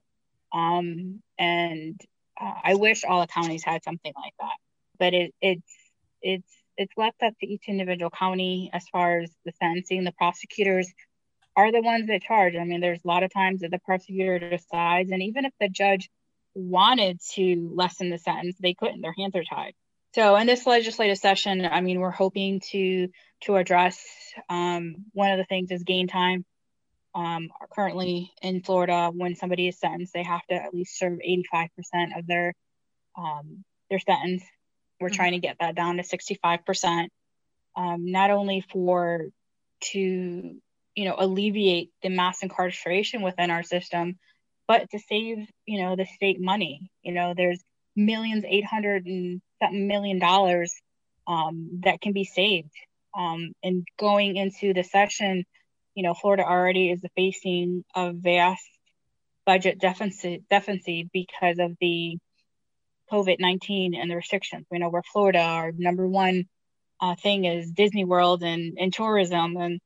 um, 0.54 1.22
and 1.38 2.00
uh, 2.40 2.54
i 2.64 2.76
wish 2.76 3.04
all 3.04 3.22
the 3.22 3.28
counties 3.28 3.64
had 3.64 3.84
something 3.84 4.14
like 4.16 4.34
that 4.40 4.56
but 4.98 5.14
it, 5.14 5.34
it's 5.42 5.74
it's 6.22 6.54
it's 6.78 6.94
left 6.98 7.22
up 7.22 7.34
to 7.40 7.48
each 7.48 7.64
individual 7.68 8.10
county 8.10 8.70
as 8.74 8.88
far 8.90 9.20
as 9.20 9.32
the 9.46 9.52
sentencing 9.62 10.04
the 10.04 10.14
prosecutors 10.14 10.92
are 11.66 11.72
the 11.72 11.82
ones 11.82 12.08
that 12.08 12.22
charge 12.22 12.56
i 12.56 12.64
mean 12.64 12.82
there's 12.82 13.04
a 13.04 13.08
lot 13.08 13.24
of 13.24 13.32
times 13.32 13.62
that 13.62 13.72
the 13.72 13.80
prosecutor 13.80 14.40
decides 14.40 15.12
and 15.12 15.22
even 15.22 15.46
if 15.46 15.54
the 15.60 15.70
judge 15.70 16.10
wanted 16.56 17.20
to 17.32 17.72
lessen 17.76 18.10
the 18.10 18.18
sentence 18.18 18.56
they 18.60 18.74
couldn't 18.74 19.02
their 19.02 19.14
hands 19.18 19.36
are 19.36 19.44
tied 19.44 19.74
so 20.16 20.36
in 20.38 20.48
this 20.48 20.66
legislative 20.66 21.18
session, 21.18 21.66
I 21.66 21.82
mean, 21.82 22.00
we're 22.00 22.10
hoping 22.10 22.62
to 22.72 23.10
to 23.42 23.56
address 23.56 24.04
um, 24.50 25.06
one 25.14 25.32
of 25.32 25.38
the 25.38 25.46
things 25.46 25.72
is 25.72 25.84
gain 25.84 26.08
time. 26.08 26.46
Um, 27.16 27.50
currently 27.72 28.32
in 28.42 28.62
Florida, 28.62 29.12
when 29.14 29.36
somebody 29.36 29.68
is 29.68 29.80
sentenced, 29.80 30.14
they 30.14 30.24
have 30.24 30.46
to 30.48 30.56
at 30.56 30.74
least 30.74 30.98
serve 30.98 31.20
85% 31.20 32.18
of 32.18 32.28
their 32.28 32.54
um, 33.18 33.64
their 33.90 34.00
sentence. 34.00 34.44
We're 35.00 35.10
mm-hmm. 35.10 35.16
trying 35.16 35.32
to 35.34 35.40
get 35.40 35.58
that 35.60 35.76
down 35.76 35.98
to 35.98 36.04
65%, 36.04 37.08
um, 37.76 38.12
not 38.12 38.32
only 38.32 38.62
for 38.62 39.28
to 39.92 40.60
you 41.00 41.06
know 41.06 41.16
alleviate 41.18 41.92
the 42.04 42.10
mass 42.10 42.44
incarceration 42.44 43.22
within 43.22 43.52
our 43.52 43.64
system, 43.64 44.20
but 44.68 44.90
to 44.90 45.00
save 45.00 45.48
you 45.66 45.82
know 45.82 45.96
the 45.96 46.06
state 46.06 46.42
money. 46.42 46.92
You 47.04 47.14
know, 47.14 47.34
there's 47.34 47.62
millions, 47.96 48.44
eight 48.46 48.66
hundred 48.66 49.06
and 49.06 49.42
something 49.62 49.88
million 49.88 50.20
dollars 50.20 50.74
um, 51.26 51.80
that 51.86 52.02
can 52.02 52.12
be 52.12 52.26
saved. 52.26 52.74
Um, 53.18 53.54
and 53.64 53.88
going 53.98 54.36
into 54.36 54.74
the 54.74 54.84
session, 54.84 55.46
you 55.96 56.04
know, 56.04 56.14
Florida 56.14 56.44
already 56.44 56.92
is 56.92 57.02
facing 57.16 57.86
a 57.96 58.12
vast 58.12 58.68
budget 59.46 59.80
deficit 59.80 60.50
deficit 60.50 61.08
because 61.14 61.60
of 61.60 61.78
the 61.80 62.18
COVID 63.10 63.38
nineteen 63.40 63.96
and 63.96 64.12
the 64.12 64.18
restrictions. 64.18 64.66
We 64.70 64.80
know 64.80 64.90
we're 64.90 65.02
Florida. 65.14 65.40
Our 65.40 65.72
number 65.72 66.06
one 66.06 66.44
uh, 67.00 67.16
thing 67.16 67.46
is 67.46 67.72
Disney 67.72 68.04
World 68.04 68.44
and, 68.44 68.78
and 68.78 68.94
tourism, 68.94 69.56
and 69.56 69.80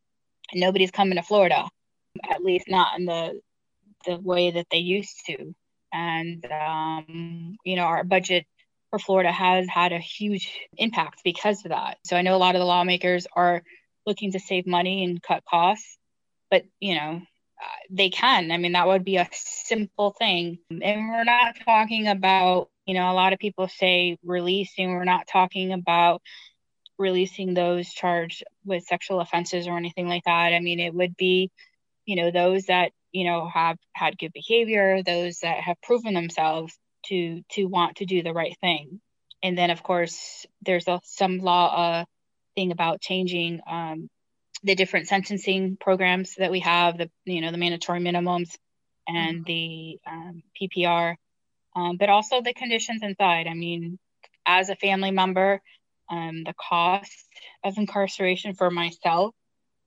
nobody's 0.56 0.92
coming 0.92 1.18
to 1.18 1.24
Florida, 1.24 1.68
at 2.30 2.44
least 2.44 2.66
not 2.70 3.00
in 3.00 3.06
the 3.06 3.42
the 4.06 4.18
way 4.18 4.52
that 4.52 4.68
they 4.72 4.78
used 4.78 5.26
to. 5.28 5.54
And 5.94 6.46
um, 6.52 7.58
you 7.64 7.76
know, 7.76 7.84
our 7.84 8.04
budget 8.04 8.46
for 8.90 9.00
Florida 9.00 9.32
has 9.32 9.68
had 9.68 9.92
a 9.92 10.00
huge 10.00 10.52
impact 10.78 11.22
because 11.24 11.64
of 11.66 11.70
that. 11.70 11.98
So 12.06 12.16
I 12.16 12.22
know 12.22 12.36
a 12.36 12.38
lot 12.38 12.56
of 12.56 12.60
the 12.60 12.66
lawmakers 12.66 13.28
are 13.36 13.64
looking 14.06 14.32
to 14.34 14.40
save 14.40 14.68
money 14.68 15.04
and 15.04 15.22
cut 15.22 15.44
costs, 15.46 15.98
but 16.52 16.64
you 16.80 16.96
know, 16.96 17.22
uh, 17.62 17.78
they 17.90 18.10
can. 18.10 18.52
I 18.52 18.58
mean, 18.58 18.74
that 18.74 18.88
would 18.88 19.06
be 19.06 19.18
a 19.18 19.30
simple 19.32 20.12
thing. 20.12 20.60
And 20.70 21.10
we're 21.10 21.24
not 21.24 21.56
talking 21.66 22.08
about, 22.08 22.70
you 22.86 22.94
know, 22.94 23.12
a 23.12 23.14
lot 23.14 23.34
of 23.34 23.40
people 23.40 23.68
say 23.68 24.18
releasing, 24.24 24.92
we're 24.92 25.06
not 25.06 25.28
talking 25.28 25.72
about 25.72 26.22
releasing 26.98 27.54
those 27.54 27.92
charged 27.92 28.44
with 28.66 28.84
sexual 28.84 29.20
offenses 29.20 29.68
or 29.68 29.78
anything 29.78 30.08
like 30.08 30.24
that. 30.26 30.54
I 30.54 30.60
mean, 30.60 30.80
it 30.80 30.94
would 30.94 31.16
be, 31.18 31.52
you 32.06 32.16
know, 32.16 32.32
those 32.32 32.66
that, 32.66 32.92
you 33.12 33.26
know, 33.26 33.48
have 33.48 33.78
had 33.94 34.18
good 34.18 34.34
behavior, 34.34 35.02
those 35.04 35.40
that 35.40 35.58
have 35.58 35.82
proven 35.82 36.14
themselves 36.14 36.78
to 37.08 37.42
to 37.52 37.66
want 37.66 37.98
to 37.98 38.06
do 38.06 38.24
the 38.24 38.34
right 38.34 38.56
thing. 38.62 39.02
And 39.42 39.58
then 39.58 39.70
of 39.70 39.84
course 39.84 40.46
there's 40.62 40.88
a, 40.88 41.02
some 41.04 41.40
law 41.40 41.76
uh, 41.76 42.06
thing 42.56 42.72
about 42.72 43.02
changing 43.02 43.60
um, 43.70 44.10
the 44.64 44.76
different 44.76 45.08
sentencing 45.08 45.78
programs 45.80 46.36
that 46.36 46.52
we 46.52 46.62
have, 46.62 46.98
the 46.98 47.10
you 47.26 47.42
know 47.42 47.52
the 47.52 47.58
mandatory 47.58 48.00
minimums 48.00 48.56
and 49.08 49.40
mm-hmm. 49.40 49.44
the 49.46 50.00
um, 50.08 50.44
PPR, 50.60 51.16
um, 51.76 51.98
but 51.98 52.10
also 52.10 52.42
the 52.42 52.54
conditions 52.54 53.04
inside. 53.04 53.48
I 53.48 53.54
mean, 53.54 54.00
as 54.46 54.70
a 54.70 54.76
family 54.76 55.12
member, 55.12 55.62
um, 56.13 56.43
the 56.43 56.53
cost 56.53 57.25
of 57.63 57.77
incarceration 57.77 58.53
for 58.53 58.70
myself, 58.70 59.34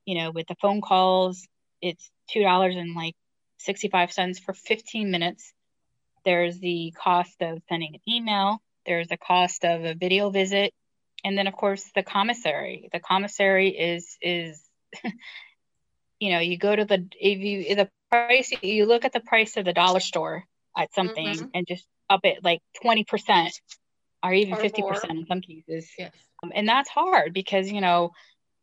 you 0.05 0.17
know, 0.17 0.31
with 0.31 0.47
the 0.49 0.57
phone 0.61 0.81
calls, 0.81 1.47
it's 1.81 2.11
two 2.31 2.43
dollars 2.43 2.75
and 2.77 2.95
like 2.95 3.15
sixty 3.59 3.89
five 3.89 4.13
cents 4.13 4.39
for 4.39 4.53
fifteen 4.53 5.11
minutes. 5.11 5.53
There's 6.25 6.59
the 6.59 6.93
cost 6.97 7.41
of 7.41 7.63
sending 7.69 7.95
an 7.95 8.13
email. 8.13 8.61
There's 8.87 9.09
the 9.09 9.17
cost 9.17 9.65
of 9.65 9.85
a 9.85 9.95
video 9.95 10.31
visit, 10.31 10.73
and 11.25 11.39
then 11.39 11.47
of 11.47 11.55
course 11.55 11.85
the 11.95 12.03
commissary. 12.03 12.89
The 12.93 13.01
commissary 13.01 13.69
is 13.69 14.17
is 14.21 14.61
you 16.21 16.33
know 16.33 16.41
you 16.41 16.59
go 16.59 16.75
to 16.75 16.85
the 16.85 17.07
if 17.21 17.39
you 17.39 17.75
the 17.77 17.89
price 18.11 18.51
you 18.63 18.87
look 18.87 19.05
at 19.05 19.13
the 19.13 19.21
price 19.21 19.57
of 19.57 19.65
the 19.65 19.73
dollar 19.73 20.01
store 20.01 20.45
at 20.77 20.93
something 20.95 21.27
mm-hmm. 21.27 21.47
and 21.55 21.67
just 21.67 21.85
up 22.09 22.21
it 22.25 22.39
like 22.45 22.61
20% 22.85 23.51
or 24.29 24.35
even 24.35 24.55
or 24.55 24.59
50% 24.59 24.81
more. 24.81 25.01
in 25.09 25.27
some 25.27 25.41
cases 25.41 25.89
yes. 25.99 26.13
Um, 26.43 26.53
and 26.55 26.69
that's 26.69 26.89
hard 26.89 27.33
because 27.33 27.71
you 27.71 27.81
know 27.81 28.13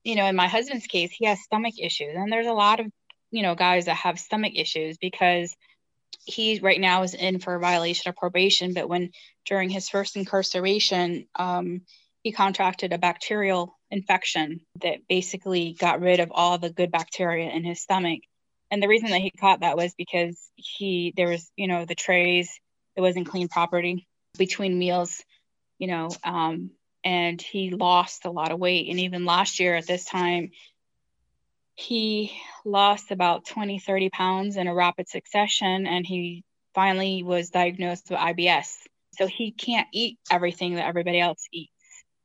you 0.03 0.15
know 0.15 0.25
in 0.25 0.35
my 0.35 0.47
husband's 0.47 0.87
case 0.87 1.11
he 1.11 1.25
has 1.25 1.39
stomach 1.41 1.75
issues 1.79 2.15
and 2.15 2.31
there's 2.31 2.47
a 2.47 2.53
lot 2.53 2.79
of 2.79 2.87
you 3.31 3.41
know 3.43 3.55
guys 3.55 3.85
that 3.85 3.95
have 3.95 4.19
stomach 4.19 4.53
issues 4.55 4.97
because 4.97 5.55
he 6.25 6.59
right 6.59 6.79
now 6.79 7.03
is 7.03 7.13
in 7.13 7.39
for 7.39 7.55
a 7.55 7.59
violation 7.59 8.09
of 8.09 8.15
probation 8.15 8.73
but 8.73 8.87
when 8.87 9.09
during 9.45 9.69
his 9.69 9.89
first 9.89 10.15
incarceration 10.15 11.25
um, 11.35 11.81
he 12.23 12.31
contracted 12.31 12.93
a 12.93 12.97
bacterial 12.97 13.77
infection 13.91 14.61
that 14.81 15.07
basically 15.07 15.75
got 15.77 16.01
rid 16.01 16.19
of 16.19 16.31
all 16.31 16.57
the 16.57 16.71
good 16.71 16.91
bacteria 16.91 17.51
in 17.51 17.63
his 17.63 17.81
stomach. 17.81 18.21
And 18.71 18.81
the 18.81 18.87
reason 18.87 19.09
that 19.11 19.21
he 19.21 19.29
caught 19.29 19.59
that 19.59 19.77
was 19.77 19.93
because 19.95 20.39
he 20.55 21.13
there 21.15 21.27
was, 21.27 21.51
you 21.57 21.67
know, 21.67 21.85
the 21.85 21.95
trays, 21.95 22.49
it 22.95 23.01
wasn't 23.01 23.27
clean 23.27 23.49
property 23.49 24.07
between 24.37 24.79
meals, 24.79 25.21
you 25.83 25.87
know, 25.87 26.09
um, 26.23 26.71
and 27.03 27.41
he 27.41 27.71
lost 27.71 28.23
a 28.23 28.31
lot 28.31 28.53
of 28.53 28.59
weight. 28.59 28.89
And 28.89 29.01
even 29.01 29.25
last 29.25 29.59
year 29.59 29.75
at 29.75 29.85
this 29.85 30.05
time, 30.05 30.51
he 31.75 32.31
lost 32.63 33.11
about 33.11 33.43
20, 33.43 33.79
30 33.79 34.09
pounds 34.09 34.55
in 34.55 34.67
a 34.67 34.73
rapid 34.73 35.09
succession, 35.09 35.85
and 35.85 36.07
he 36.07 36.45
finally 36.73 37.21
was 37.21 37.49
diagnosed 37.49 38.09
with 38.09 38.17
IBS. 38.17 38.77
So 39.17 39.27
he 39.27 39.51
can't 39.51 39.89
eat 39.91 40.19
everything 40.31 40.75
that 40.75 40.85
everybody 40.85 41.19
else 41.19 41.45
eats. 41.51 41.73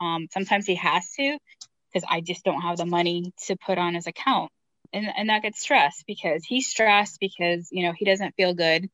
Um, 0.00 0.29
sometimes 0.33 0.67
he 0.67 0.77
has 0.77 1.11
to 1.19 1.37
because 1.93 2.07
I 2.09 2.21
just 2.21 2.45
don't 2.45 2.61
have 2.61 2.77
the 2.77 2.87
money 2.87 3.33
to 3.47 3.57
put 3.57 3.77
on 3.77 3.94
his 3.97 4.07
account. 4.07 4.53
And, 4.92 5.09
and 5.16 5.31
that 5.31 5.42
gets 5.42 5.61
stressed 5.61 6.05
because 6.07 6.44
he's 6.44 6.68
stressed 6.68 7.18
because, 7.18 7.71
you 7.73 7.83
know, 7.83 7.92
he 7.92 8.05
doesn't 8.05 8.37
feel 8.37 8.55
good. 8.55 8.88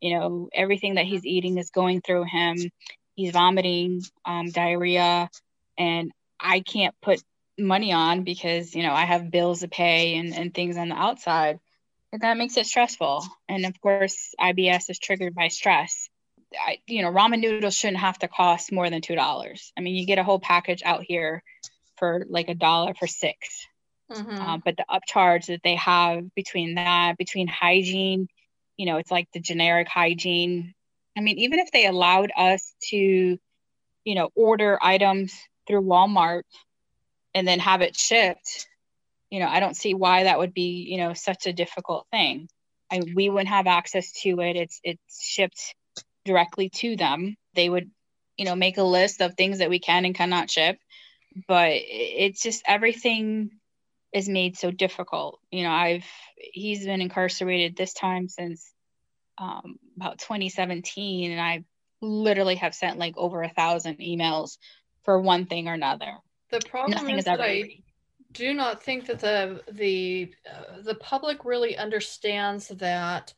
You 0.00 0.16
know, 0.16 0.48
everything 0.54 0.94
that 0.94 1.04
he's 1.04 1.26
eating 1.26 1.58
is 1.58 1.70
going 1.70 2.00
through 2.00 2.26
him. 2.30 2.58
He's 3.14 3.32
vomiting, 3.32 4.02
um, 4.24 4.50
diarrhea, 4.50 5.28
and 5.78 6.12
I 6.40 6.60
can't 6.60 6.94
put 7.00 7.22
money 7.58 7.92
on 7.92 8.24
because, 8.24 8.74
you 8.74 8.82
know, 8.82 8.92
I 8.92 9.04
have 9.04 9.30
bills 9.30 9.60
to 9.60 9.68
pay 9.68 10.16
and, 10.16 10.34
and 10.34 10.52
things 10.52 10.76
on 10.76 10.88
the 10.88 10.96
outside. 10.96 11.60
And 12.12 12.22
that 12.22 12.36
makes 12.36 12.56
it 12.56 12.66
stressful. 12.66 13.24
And 13.48 13.66
of 13.66 13.80
course, 13.80 14.34
IBS 14.40 14.90
is 14.90 14.98
triggered 14.98 15.34
by 15.34 15.48
stress. 15.48 16.08
I, 16.54 16.78
you 16.86 17.02
know, 17.02 17.10
ramen 17.10 17.40
noodles 17.40 17.74
shouldn't 17.74 17.98
have 17.98 18.18
to 18.20 18.28
cost 18.28 18.72
more 18.72 18.88
than 18.88 19.00
two 19.00 19.16
dollars. 19.16 19.72
I 19.76 19.80
mean, 19.80 19.96
you 19.96 20.06
get 20.06 20.18
a 20.18 20.24
whole 20.24 20.38
package 20.38 20.82
out 20.84 21.02
here 21.02 21.42
for 21.96 22.24
like 22.28 22.48
a 22.48 22.54
dollar 22.54 22.94
for 22.94 23.06
6 23.06 23.66
mm-hmm. 24.10 24.36
uh, 24.36 24.58
but 24.64 24.76
the 24.76 24.84
upcharge 24.90 25.46
that 25.46 25.60
they 25.62 25.76
have 25.76 26.34
between 26.34 26.74
that, 26.74 27.16
between 27.18 27.46
hygiene, 27.46 28.28
you 28.76 28.86
know, 28.86 28.98
it's 28.98 29.10
like 29.10 29.28
the 29.32 29.40
generic 29.40 29.88
hygiene. 29.88 30.74
I 31.16 31.20
mean, 31.20 31.38
even 31.38 31.58
if 31.58 31.70
they 31.70 31.86
allowed 31.86 32.32
us 32.36 32.74
to, 32.90 32.96
you 34.04 34.14
know, 34.14 34.30
order 34.34 34.78
items 34.82 35.34
through 35.66 35.82
Walmart 35.82 36.42
and 37.34 37.46
then 37.46 37.60
have 37.60 37.82
it 37.82 37.96
shipped, 37.96 38.68
you 39.30 39.40
know, 39.40 39.48
I 39.48 39.60
don't 39.60 39.76
see 39.76 39.94
why 39.94 40.24
that 40.24 40.38
would 40.38 40.54
be, 40.54 40.86
you 40.88 40.98
know, 40.98 41.14
such 41.14 41.46
a 41.46 41.52
difficult 41.52 42.06
thing. 42.10 42.48
I 42.90 43.02
we 43.14 43.28
wouldn't 43.28 43.48
have 43.48 43.66
access 43.66 44.12
to 44.22 44.40
it. 44.40 44.56
It's 44.56 44.80
it's 44.84 45.24
shipped 45.24 45.74
directly 46.24 46.68
to 46.70 46.96
them. 46.96 47.36
They 47.54 47.68
would, 47.68 47.90
you 48.36 48.44
know, 48.44 48.56
make 48.56 48.78
a 48.78 48.82
list 48.82 49.20
of 49.20 49.34
things 49.34 49.58
that 49.58 49.70
we 49.70 49.78
can 49.78 50.04
and 50.04 50.14
cannot 50.14 50.50
ship. 50.50 50.76
But 51.48 51.70
it's 51.72 52.42
just 52.42 52.62
everything 52.66 53.50
is 54.12 54.28
made 54.28 54.56
so 54.56 54.70
difficult. 54.70 55.40
You 55.50 55.64
know, 55.64 55.70
I've 55.72 56.06
he's 56.36 56.84
been 56.84 57.00
incarcerated 57.00 57.76
this 57.76 57.92
time 57.92 58.28
since 58.28 58.72
um, 59.38 59.78
about 59.96 60.18
2017, 60.18 61.30
and 61.30 61.40
I 61.40 61.64
literally 62.00 62.56
have 62.56 62.74
sent 62.74 62.98
like 62.98 63.16
over 63.16 63.42
a 63.42 63.48
thousand 63.48 63.98
emails 63.98 64.58
for 65.02 65.20
one 65.20 65.46
thing 65.46 65.68
or 65.68 65.74
another. 65.74 66.18
The 66.50 66.60
problem 66.60 66.92
Nothing 66.92 67.14
is, 67.16 67.20
is 67.20 67.24
that 67.24 67.40
I 67.40 67.82
do 68.32 68.52
not 68.52 68.82
think 68.82 69.06
that 69.06 69.20
the 69.20 69.62
the 69.70 70.32
uh, 70.50 70.82
the 70.82 70.96
public 70.96 71.44
really 71.44 71.76
understands 71.76 72.68
that 72.68 73.32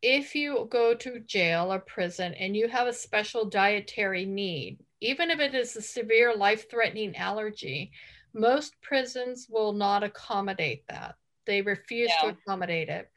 if 0.00 0.34
you 0.34 0.66
go 0.70 0.94
to 0.94 1.20
jail 1.20 1.72
or 1.72 1.80
prison 1.80 2.32
and 2.34 2.56
you 2.56 2.68
have 2.68 2.86
a 2.86 2.92
special 2.92 3.44
dietary 3.44 4.24
need, 4.24 4.78
even 5.00 5.30
if 5.30 5.40
it 5.40 5.54
is 5.54 5.74
a 5.76 5.82
severe 5.82 6.34
life 6.34 6.70
threatening 6.70 7.16
allergy, 7.16 7.90
most 8.32 8.80
prisons 8.80 9.48
will 9.50 9.72
not 9.72 10.04
accommodate 10.04 10.84
that. 10.88 11.16
They 11.46 11.62
refuse 11.62 12.10
yeah. 12.22 12.30
to 12.30 12.36
accommodate 12.36 12.88
it. 12.88 13.10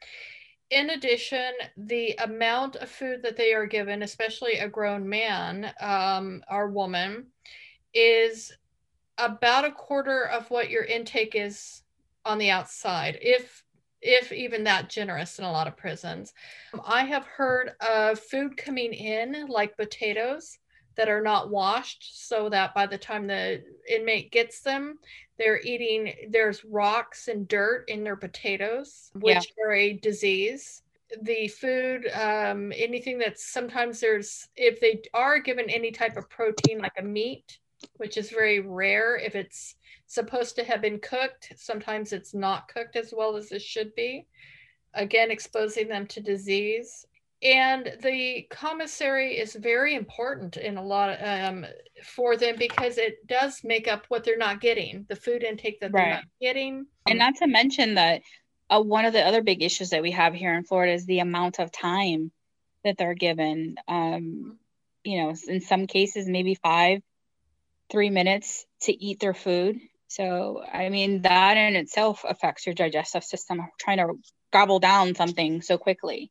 In 0.72 0.88
addition, 0.88 1.52
the 1.76 2.14
amount 2.18 2.76
of 2.76 2.88
food 2.88 3.22
that 3.24 3.36
they 3.36 3.52
are 3.52 3.66
given, 3.66 4.02
especially 4.02 4.54
a 4.54 4.70
grown 4.70 5.06
man 5.06 5.70
um, 5.78 6.42
or 6.50 6.68
woman, 6.68 7.26
is 7.92 8.50
about 9.18 9.66
a 9.66 9.70
quarter 9.70 10.22
of 10.24 10.50
what 10.50 10.70
your 10.70 10.84
intake 10.84 11.34
is 11.34 11.82
on 12.24 12.38
the 12.38 12.48
outside. 12.48 13.18
If 13.20 13.62
if 14.00 14.32
even 14.32 14.64
that 14.64 14.88
generous 14.88 15.38
in 15.38 15.44
a 15.44 15.52
lot 15.52 15.68
of 15.68 15.76
prisons. 15.76 16.32
I 16.84 17.04
have 17.04 17.24
heard 17.24 17.72
of 17.80 18.18
food 18.18 18.56
coming 18.56 18.94
in 18.94 19.46
like 19.48 19.76
potatoes 19.76 20.58
that 20.96 21.08
are 21.08 21.22
not 21.22 21.50
washed 21.50 22.28
so 22.28 22.48
that 22.48 22.74
by 22.74 22.86
the 22.86 22.98
time 22.98 23.26
the 23.26 23.62
inmate 23.88 24.30
gets 24.30 24.60
them 24.60 24.98
they're 25.38 25.60
eating 25.60 26.12
there's 26.30 26.64
rocks 26.64 27.28
and 27.28 27.48
dirt 27.48 27.84
in 27.88 28.04
their 28.04 28.16
potatoes 28.16 29.10
which 29.14 29.52
yeah. 29.58 29.64
are 29.64 29.72
a 29.72 29.92
disease 29.94 30.82
the 31.22 31.46
food 31.48 32.08
um, 32.14 32.72
anything 32.74 33.18
that's 33.18 33.52
sometimes 33.52 34.00
there's 34.00 34.48
if 34.56 34.80
they 34.80 35.02
are 35.12 35.38
given 35.38 35.68
any 35.68 35.90
type 35.90 36.16
of 36.16 36.28
protein 36.30 36.78
like 36.78 36.94
a 36.98 37.02
meat 37.02 37.58
which 37.96 38.16
is 38.16 38.30
very 38.30 38.60
rare 38.60 39.16
if 39.16 39.34
it's 39.34 39.74
supposed 40.12 40.56
to 40.56 40.64
have 40.64 40.82
been 40.82 40.98
cooked. 40.98 41.52
Sometimes 41.56 42.12
it's 42.12 42.34
not 42.34 42.68
cooked 42.68 42.96
as 42.96 43.14
well 43.16 43.36
as 43.36 43.50
it 43.50 43.62
should 43.62 43.94
be, 43.94 44.26
again, 44.94 45.30
exposing 45.30 45.88
them 45.88 46.06
to 46.08 46.20
disease. 46.20 47.06
And 47.42 47.92
the 48.02 48.46
commissary 48.50 49.36
is 49.36 49.54
very 49.54 49.94
important 49.94 50.56
in 50.56 50.76
a 50.76 50.82
lot 50.82 51.10
of, 51.10 51.18
um, 51.20 51.66
for 52.04 52.36
them 52.36 52.54
because 52.56 52.98
it 52.98 53.26
does 53.26 53.62
make 53.64 53.88
up 53.88 54.04
what 54.08 54.24
they're 54.24 54.38
not 54.38 54.60
getting, 54.60 55.06
the 55.08 55.16
food 55.16 55.42
intake 55.42 55.80
that 55.80 55.92
they're 55.92 56.08
not 56.08 56.24
getting. 56.40 56.86
And 57.06 57.18
not 57.18 57.36
to 57.36 57.48
mention 57.48 57.94
that 57.94 58.22
uh, 58.70 58.80
one 58.80 59.04
of 59.04 59.12
the 59.12 59.26
other 59.26 59.42
big 59.42 59.62
issues 59.62 59.90
that 59.90 60.02
we 60.02 60.12
have 60.12 60.34
here 60.34 60.54
in 60.54 60.64
Florida 60.64 60.92
is 60.92 61.04
the 61.04 61.18
amount 61.18 61.58
of 61.58 61.72
time 61.72 62.30
that 62.84 62.96
they're 62.96 63.14
given. 63.14 63.76
Um, 63.88 64.58
you 65.02 65.22
know, 65.22 65.34
in 65.48 65.60
some 65.60 65.88
cases, 65.88 66.28
maybe 66.28 66.54
five, 66.54 67.02
three 67.90 68.10
minutes 68.10 68.64
to 68.82 68.92
eat 68.92 69.18
their 69.18 69.34
food 69.34 69.80
so, 70.12 70.62
I 70.70 70.90
mean, 70.90 71.22
that 71.22 71.56
in 71.56 71.74
itself 71.74 72.22
affects 72.28 72.66
your 72.66 72.74
digestive 72.74 73.24
system 73.24 73.66
trying 73.80 73.96
to 73.96 74.12
gobble 74.52 74.78
down 74.78 75.14
something 75.14 75.62
so 75.62 75.78
quickly. 75.78 76.30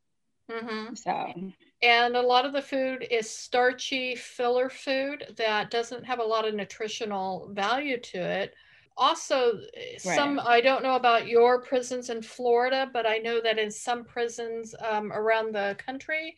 Mm-hmm. 0.51 0.95
So, 0.95 1.33
And 1.81 2.15
a 2.15 2.21
lot 2.21 2.45
of 2.45 2.53
the 2.53 2.61
food 2.61 3.07
is 3.09 3.29
starchy 3.29 4.15
filler 4.15 4.69
food 4.69 5.33
that 5.37 5.71
doesn't 5.71 6.03
have 6.05 6.19
a 6.19 6.23
lot 6.23 6.47
of 6.47 6.53
nutritional 6.53 7.49
value 7.53 7.99
to 7.99 8.17
it. 8.17 8.53
Also, 8.97 9.53
right. 9.55 9.99
some, 9.99 10.39
I 10.39 10.61
don't 10.61 10.83
know 10.83 10.95
about 10.95 11.27
your 11.27 11.61
prisons 11.61 12.09
in 12.09 12.21
Florida, 12.21 12.89
but 12.91 13.07
I 13.07 13.17
know 13.17 13.41
that 13.41 13.57
in 13.57 13.71
some 13.71 14.03
prisons 14.03 14.75
um, 14.87 15.11
around 15.11 15.55
the 15.55 15.75
country, 15.83 16.35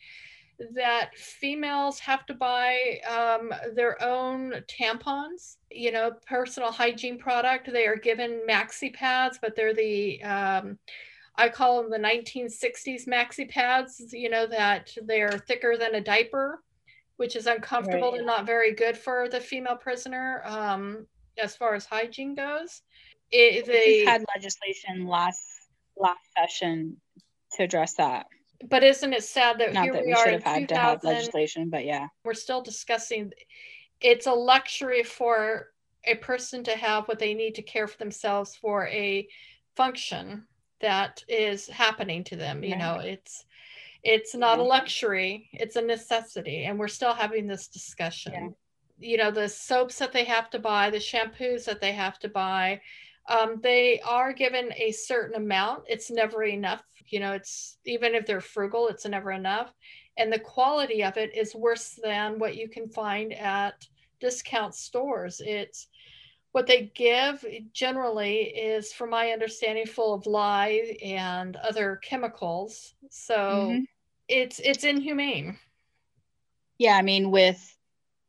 that 0.74 1.10
females 1.16 1.98
have 1.98 2.24
to 2.26 2.34
buy 2.34 3.00
um, 3.10 3.52
their 3.74 4.00
own 4.02 4.54
tampons, 4.68 5.56
you 5.70 5.90
know, 5.90 6.12
personal 6.26 6.70
hygiene 6.70 7.18
product. 7.18 7.70
They 7.70 7.86
are 7.86 7.96
given 7.96 8.42
maxi 8.48 8.94
pads, 8.94 9.38
but 9.42 9.56
they're 9.56 9.74
the, 9.74 10.22
um, 10.22 10.78
I 11.36 11.48
call 11.48 11.82
them 11.82 11.90
the 11.90 11.98
1960s 11.98 13.08
maxi 13.08 13.48
pads, 13.48 14.12
you 14.12 14.30
know, 14.30 14.46
that 14.46 14.96
they're 15.02 15.32
thicker 15.32 15.76
than 15.76 15.96
a 15.96 16.00
diaper, 16.00 16.62
which 17.16 17.34
is 17.36 17.46
uncomfortable 17.46 18.10
right. 18.10 18.18
and 18.18 18.26
not 18.26 18.46
very 18.46 18.72
good 18.72 18.96
for 18.96 19.28
the 19.28 19.40
female 19.40 19.76
prisoner 19.76 20.42
um, 20.44 21.06
as 21.36 21.56
far 21.56 21.74
as 21.74 21.86
hygiene 21.86 22.34
goes. 22.34 22.82
It, 23.30 23.66
they 23.66 24.04
had 24.04 24.24
legislation 24.36 25.06
last 25.06 25.42
last 25.96 26.20
session 26.36 26.96
to 27.52 27.64
address 27.64 27.94
that 27.94 28.26
but 28.68 28.82
isn't 28.84 29.12
it 29.12 29.24
sad 29.24 29.58
that 29.58 29.72
Not 29.72 29.84
here 29.84 29.92
that 29.92 30.04
we, 30.04 30.12
we 30.12 30.16
should 30.16 30.32
have 30.32 30.42
had 30.42 30.68
to 30.68 30.76
have 30.76 31.04
legislation, 31.04 31.70
but 31.70 31.84
yeah, 31.84 32.08
we're 32.24 32.34
still 32.34 32.62
discussing. 32.62 33.32
It's 34.00 34.26
a 34.26 34.32
luxury 34.32 35.02
for 35.02 35.68
a 36.04 36.14
person 36.16 36.64
to 36.64 36.72
have 36.72 37.06
what 37.08 37.18
they 37.18 37.34
need 37.34 37.54
to 37.56 37.62
care 37.62 37.86
for 37.86 37.98
themselves 37.98 38.56
for 38.56 38.86
a 38.88 39.26
function 39.76 40.46
that 40.84 41.24
is 41.28 41.66
happening 41.66 42.22
to 42.24 42.36
them. 42.36 42.62
You 42.62 42.76
know, 42.76 43.00
it's 43.02 43.46
it's 44.02 44.34
not 44.34 44.58
yeah. 44.58 44.64
a 44.64 44.66
luxury; 44.66 45.48
it's 45.54 45.76
a 45.76 45.82
necessity, 45.82 46.64
and 46.66 46.78
we're 46.78 46.88
still 46.88 47.14
having 47.14 47.46
this 47.46 47.68
discussion. 47.68 48.32
Yeah. 48.32 49.10
You 49.10 49.16
know, 49.16 49.30
the 49.30 49.48
soaps 49.48 49.98
that 49.98 50.12
they 50.12 50.24
have 50.24 50.50
to 50.50 50.58
buy, 50.58 50.90
the 50.90 50.98
shampoos 50.98 51.64
that 51.64 51.80
they 51.80 51.92
have 51.92 52.18
to 52.20 52.28
buy, 52.28 52.80
um, 53.28 53.60
they 53.62 54.00
are 54.00 54.32
given 54.34 54.72
a 54.76 54.92
certain 54.92 55.36
amount. 55.36 55.84
It's 55.88 56.10
never 56.10 56.44
enough. 56.44 56.82
You 57.06 57.20
know, 57.20 57.32
it's 57.32 57.78
even 57.86 58.14
if 58.14 58.26
they're 58.26 58.42
frugal, 58.42 58.88
it's 58.88 59.06
never 59.06 59.32
enough. 59.32 59.72
And 60.18 60.30
the 60.32 60.38
quality 60.38 61.02
of 61.02 61.16
it 61.16 61.34
is 61.34 61.54
worse 61.54 61.98
than 62.02 62.38
what 62.38 62.56
you 62.56 62.68
can 62.68 62.88
find 62.88 63.32
at 63.32 63.86
discount 64.20 64.74
stores. 64.74 65.40
It's 65.44 65.88
what 66.54 66.68
they 66.68 66.92
give 66.94 67.44
generally 67.72 68.42
is, 68.42 68.92
from 68.92 69.10
my 69.10 69.32
understanding, 69.32 69.86
full 69.86 70.14
of 70.14 70.24
lye 70.24 70.96
and 71.02 71.56
other 71.56 71.96
chemicals. 71.96 72.94
So 73.10 73.36
mm-hmm. 73.36 73.80
it's 74.28 74.60
it's 74.60 74.84
inhumane. 74.84 75.58
Yeah, 76.78 76.96
I 76.96 77.02
mean, 77.02 77.32
with 77.32 77.76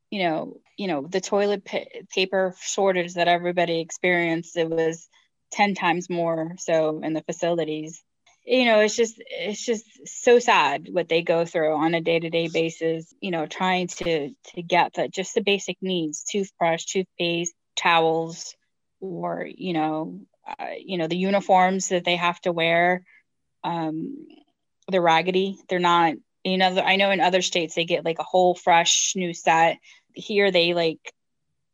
you 0.10 0.24
know, 0.24 0.58
you 0.76 0.88
know, 0.88 1.06
the 1.06 1.22
toilet 1.22 1.66
pa- 1.66 2.02
paper 2.16 2.56
shortage 2.60 3.14
that 3.14 3.28
everybody 3.28 3.80
experienced, 3.80 4.58
it 4.58 4.72
was 4.72 5.08
10 5.52 5.76
times 5.76 6.10
more 6.10 6.54
so 6.58 7.02
in 7.04 7.14
the 7.14 7.22
facilities. 7.22 8.04
You 8.44 8.66
know, 8.66 8.80
it's 8.80 8.96
just 8.96 9.22
it's 9.30 9.64
just 9.64 9.86
so 10.08 10.40
sad 10.40 10.88
what 10.92 11.10
they 11.10 11.22
go 11.22 11.46
through 11.46 11.76
on 11.76 11.94
a 11.94 12.02
day-to-day 12.02 12.48
basis, 12.48 13.14
you 13.22 13.30
know, 13.30 13.46
trying 13.46 13.86
to 14.00 14.32
to 14.56 14.62
get 14.64 14.94
the 14.96 15.10
just 15.10 15.36
the 15.36 15.42
basic 15.42 15.78
needs, 15.80 16.24
toothbrush, 16.24 16.86
toothpaste, 16.86 17.54
towels, 17.76 18.56
or, 19.00 19.48
you 19.48 19.74
know, 19.74 20.20
uh, 20.48 20.68
you 20.78 20.98
know, 20.98 21.08
the 21.08 21.18
uniforms 21.18 21.90
that 21.90 22.06
they 22.06 22.16
have 22.16 22.40
to 22.42 22.52
wear. 22.52 23.04
Um, 23.64 24.28
they're 24.88 25.02
raggedy. 25.02 25.58
They're 25.68 25.80
not 25.80 26.16
you 26.46 26.58
know 26.58 26.78
i 26.86 26.96
know 26.96 27.12
in 27.12 27.20
other 27.20 27.42
states 27.42 27.76
they 27.76 27.84
get 27.84 28.06
like 28.06 28.20
a 28.20 28.24
whole 28.24 28.56
fresh 28.56 29.14
new 29.16 29.34
set 29.34 29.78
here 30.14 30.52
they 30.52 30.74
like 30.74 31.00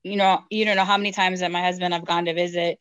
you 0.01 0.15
know 0.15 0.41
you 0.49 0.65
don't 0.65 0.77
know 0.77 0.85
how 0.85 0.97
many 0.97 1.11
times 1.11 1.41
that 1.41 1.51
my 1.51 1.61
husband 1.61 1.93
i've 1.93 2.05
gone 2.05 2.25
to 2.25 2.33
visit 2.33 2.79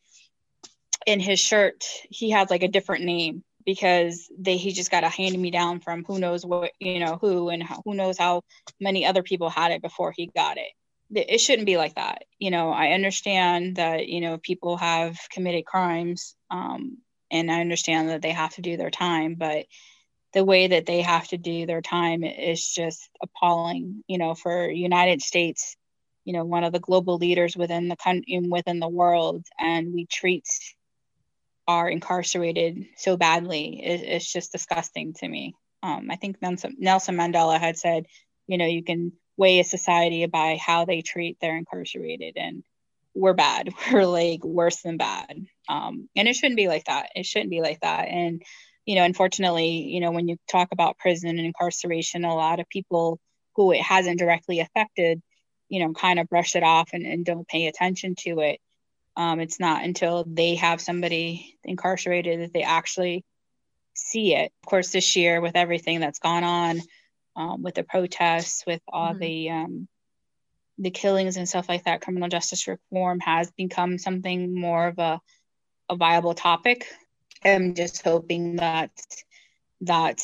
in 1.05 1.19
his 1.19 1.39
shirt 1.39 1.83
he 2.09 2.31
has 2.31 2.49
like 2.49 2.63
a 2.63 2.67
different 2.67 3.03
name 3.03 3.43
because 3.63 4.31
they 4.39 4.57
he 4.57 4.71
just 4.71 4.89
got 4.89 5.03
a 5.03 5.09
hand 5.09 5.39
me 5.39 5.51
down 5.51 5.79
from 5.79 6.03
who 6.05 6.17
knows 6.17 6.45
what 6.45 6.71
you 6.79 6.99
know 6.99 7.17
who 7.21 7.49
and 7.49 7.63
who 7.85 7.93
knows 7.93 8.17
how 8.17 8.41
many 8.79 9.05
other 9.05 9.21
people 9.21 9.49
had 9.49 9.71
it 9.71 9.81
before 9.81 10.11
he 10.15 10.31
got 10.35 10.57
it 10.57 10.71
it 11.13 11.39
shouldn't 11.39 11.65
be 11.65 11.77
like 11.77 11.95
that 11.95 12.23
you 12.39 12.51
know 12.51 12.71
i 12.71 12.89
understand 12.89 13.75
that 13.75 14.07
you 14.07 14.21
know 14.21 14.37
people 14.37 14.77
have 14.77 15.17
committed 15.31 15.65
crimes 15.65 16.35
um, 16.49 16.97
and 17.31 17.51
i 17.51 17.61
understand 17.61 18.09
that 18.09 18.21
they 18.21 18.31
have 18.31 18.53
to 18.53 18.61
do 18.61 18.77
their 18.77 18.89
time 18.91 19.35
but 19.35 19.65
the 20.33 20.45
way 20.45 20.67
that 20.67 20.85
they 20.85 21.01
have 21.01 21.27
to 21.27 21.37
do 21.37 21.65
their 21.65 21.81
time 21.81 22.23
is 22.23 22.65
just 22.65 23.09
appalling 23.21 24.03
you 24.07 24.17
know 24.17 24.33
for 24.33 24.69
united 24.69 25.21
states 25.21 25.75
you 26.23 26.33
know 26.33 26.45
one 26.45 26.63
of 26.63 26.71
the 26.73 26.79
global 26.79 27.17
leaders 27.17 27.57
within 27.57 27.87
the 27.87 27.97
country 27.97 28.39
within 28.49 28.79
the 28.79 28.87
world 28.87 29.45
and 29.59 29.93
we 29.93 30.05
treat 30.05 30.45
our 31.67 31.89
incarcerated 31.89 32.85
so 32.97 33.17
badly. 33.17 33.81
It, 33.83 34.01
it's 34.03 34.31
just 34.31 34.51
disgusting 34.51 35.13
to 35.15 35.27
me. 35.27 35.55
Um, 35.83 36.11
i 36.11 36.15
think 36.15 36.39
nelson, 36.43 36.75
nelson 36.77 37.15
mandela 37.15 37.59
had 37.59 37.75
said 37.75 38.05
you 38.45 38.59
know 38.59 38.67
you 38.67 38.83
can 38.83 39.13
weigh 39.37 39.59
a 39.59 39.63
society 39.63 40.25
by 40.25 40.57
how 40.57 40.85
they 40.85 41.01
treat 41.01 41.37
their 41.39 41.57
incarcerated 41.57 42.37
and 42.37 42.63
we're 43.13 43.33
bad 43.33 43.69
we're 43.91 44.05
like 44.05 44.43
worse 44.43 44.81
than 44.81 44.97
bad 44.97 45.45
um, 45.69 46.07
and 46.15 46.27
it 46.27 46.35
shouldn't 46.35 46.57
be 46.57 46.67
like 46.67 46.85
that 46.85 47.09
it 47.15 47.25
shouldn't 47.25 47.49
be 47.49 47.61
like 47.61 47.79
that 47.81 48.07
and 48.07 48.43
you 48.85 48.95
know, 48.95 49.03
unfortunately, 49.03 49.69
you 49.69 49.99
know, 49.99 50.11
when 50.11 50.27
you 50.27 50.37
talk 50.49 50.69
about 50.71 50.97
prison 50.97 51.29
and 51.29 51.39
incarceration, 51.39 52.25
a 52.25 52.35
lot 52.35 52.59
of 52.59 52.69
people 52.69 53.19
who 53.55 53.71
it 53.71 53.81
hasn't 53.81 54.19
directly 54.19 54.59
affected, 54.59 55.21
you 55.69 55.79
know, 55.83 55.93
kind 55.93 56.19
of 56.19 56.27
brush 56.29 56.55
it 56.55 56.63
off 56.63 56.89
and, 56.93 57.05
and 57.05 57.25
don't 57.25 57.47
pay 57.47 57.67
attention 57.67 58.15
to 58.19 58.39
it. 58.39 58.59
Um, 59.15 59.39
it's 59.39 59.59
not 59.59 59.83
until 59.83 60.25
they 60.27 60.55
have 60.55 60.81
somebody 60.81 61.57
incarcerated 61.63 62.41
that 62.41 62.53
they 62.53 62.63
actually 62.63 63.23
see 63.93 64.35
it. 64.35 64.51
Of 64.63 64.69
course, 64.69 64.89
this 64.89 65.15
year 65.15 65.41
with 65.41 65.55
everything 65.55 65.99
that's 65.99 66.19
gone 66.19 66.43
on, 66.43 66.81
um, 67.35 67.61
with 67.61 67.75
the 67.75 67.83
protests, 67.83 68.63
with 68.65 68.81
all 68.87 69.11
mm-hmm. 69.11 69.19
the 69.19 69.49
um, 69.49 69.87
the 70.77 70.91
killings 70.91 71.37
and 71.37 71.47
stuff 71.47 71.69
like 71.69 71.83
that, 71.83 72.01
criminal 72.01 72.29
justice 72.29 72.67
reform 72.67 73.19
has 73.19 73.51
become 73.51 73.97
something 73.97 74.59
more 74.59 74.87
of 74.87 74.97
a, 74.97 75.19
a 75.89 75.95
viable 75.95 76.33
topic 76.33 76.87
I'm 77.43 77.73
just 77.73 78.03
hoping 78.03 78.57
that 78.57 78.91
that 79.81 80.21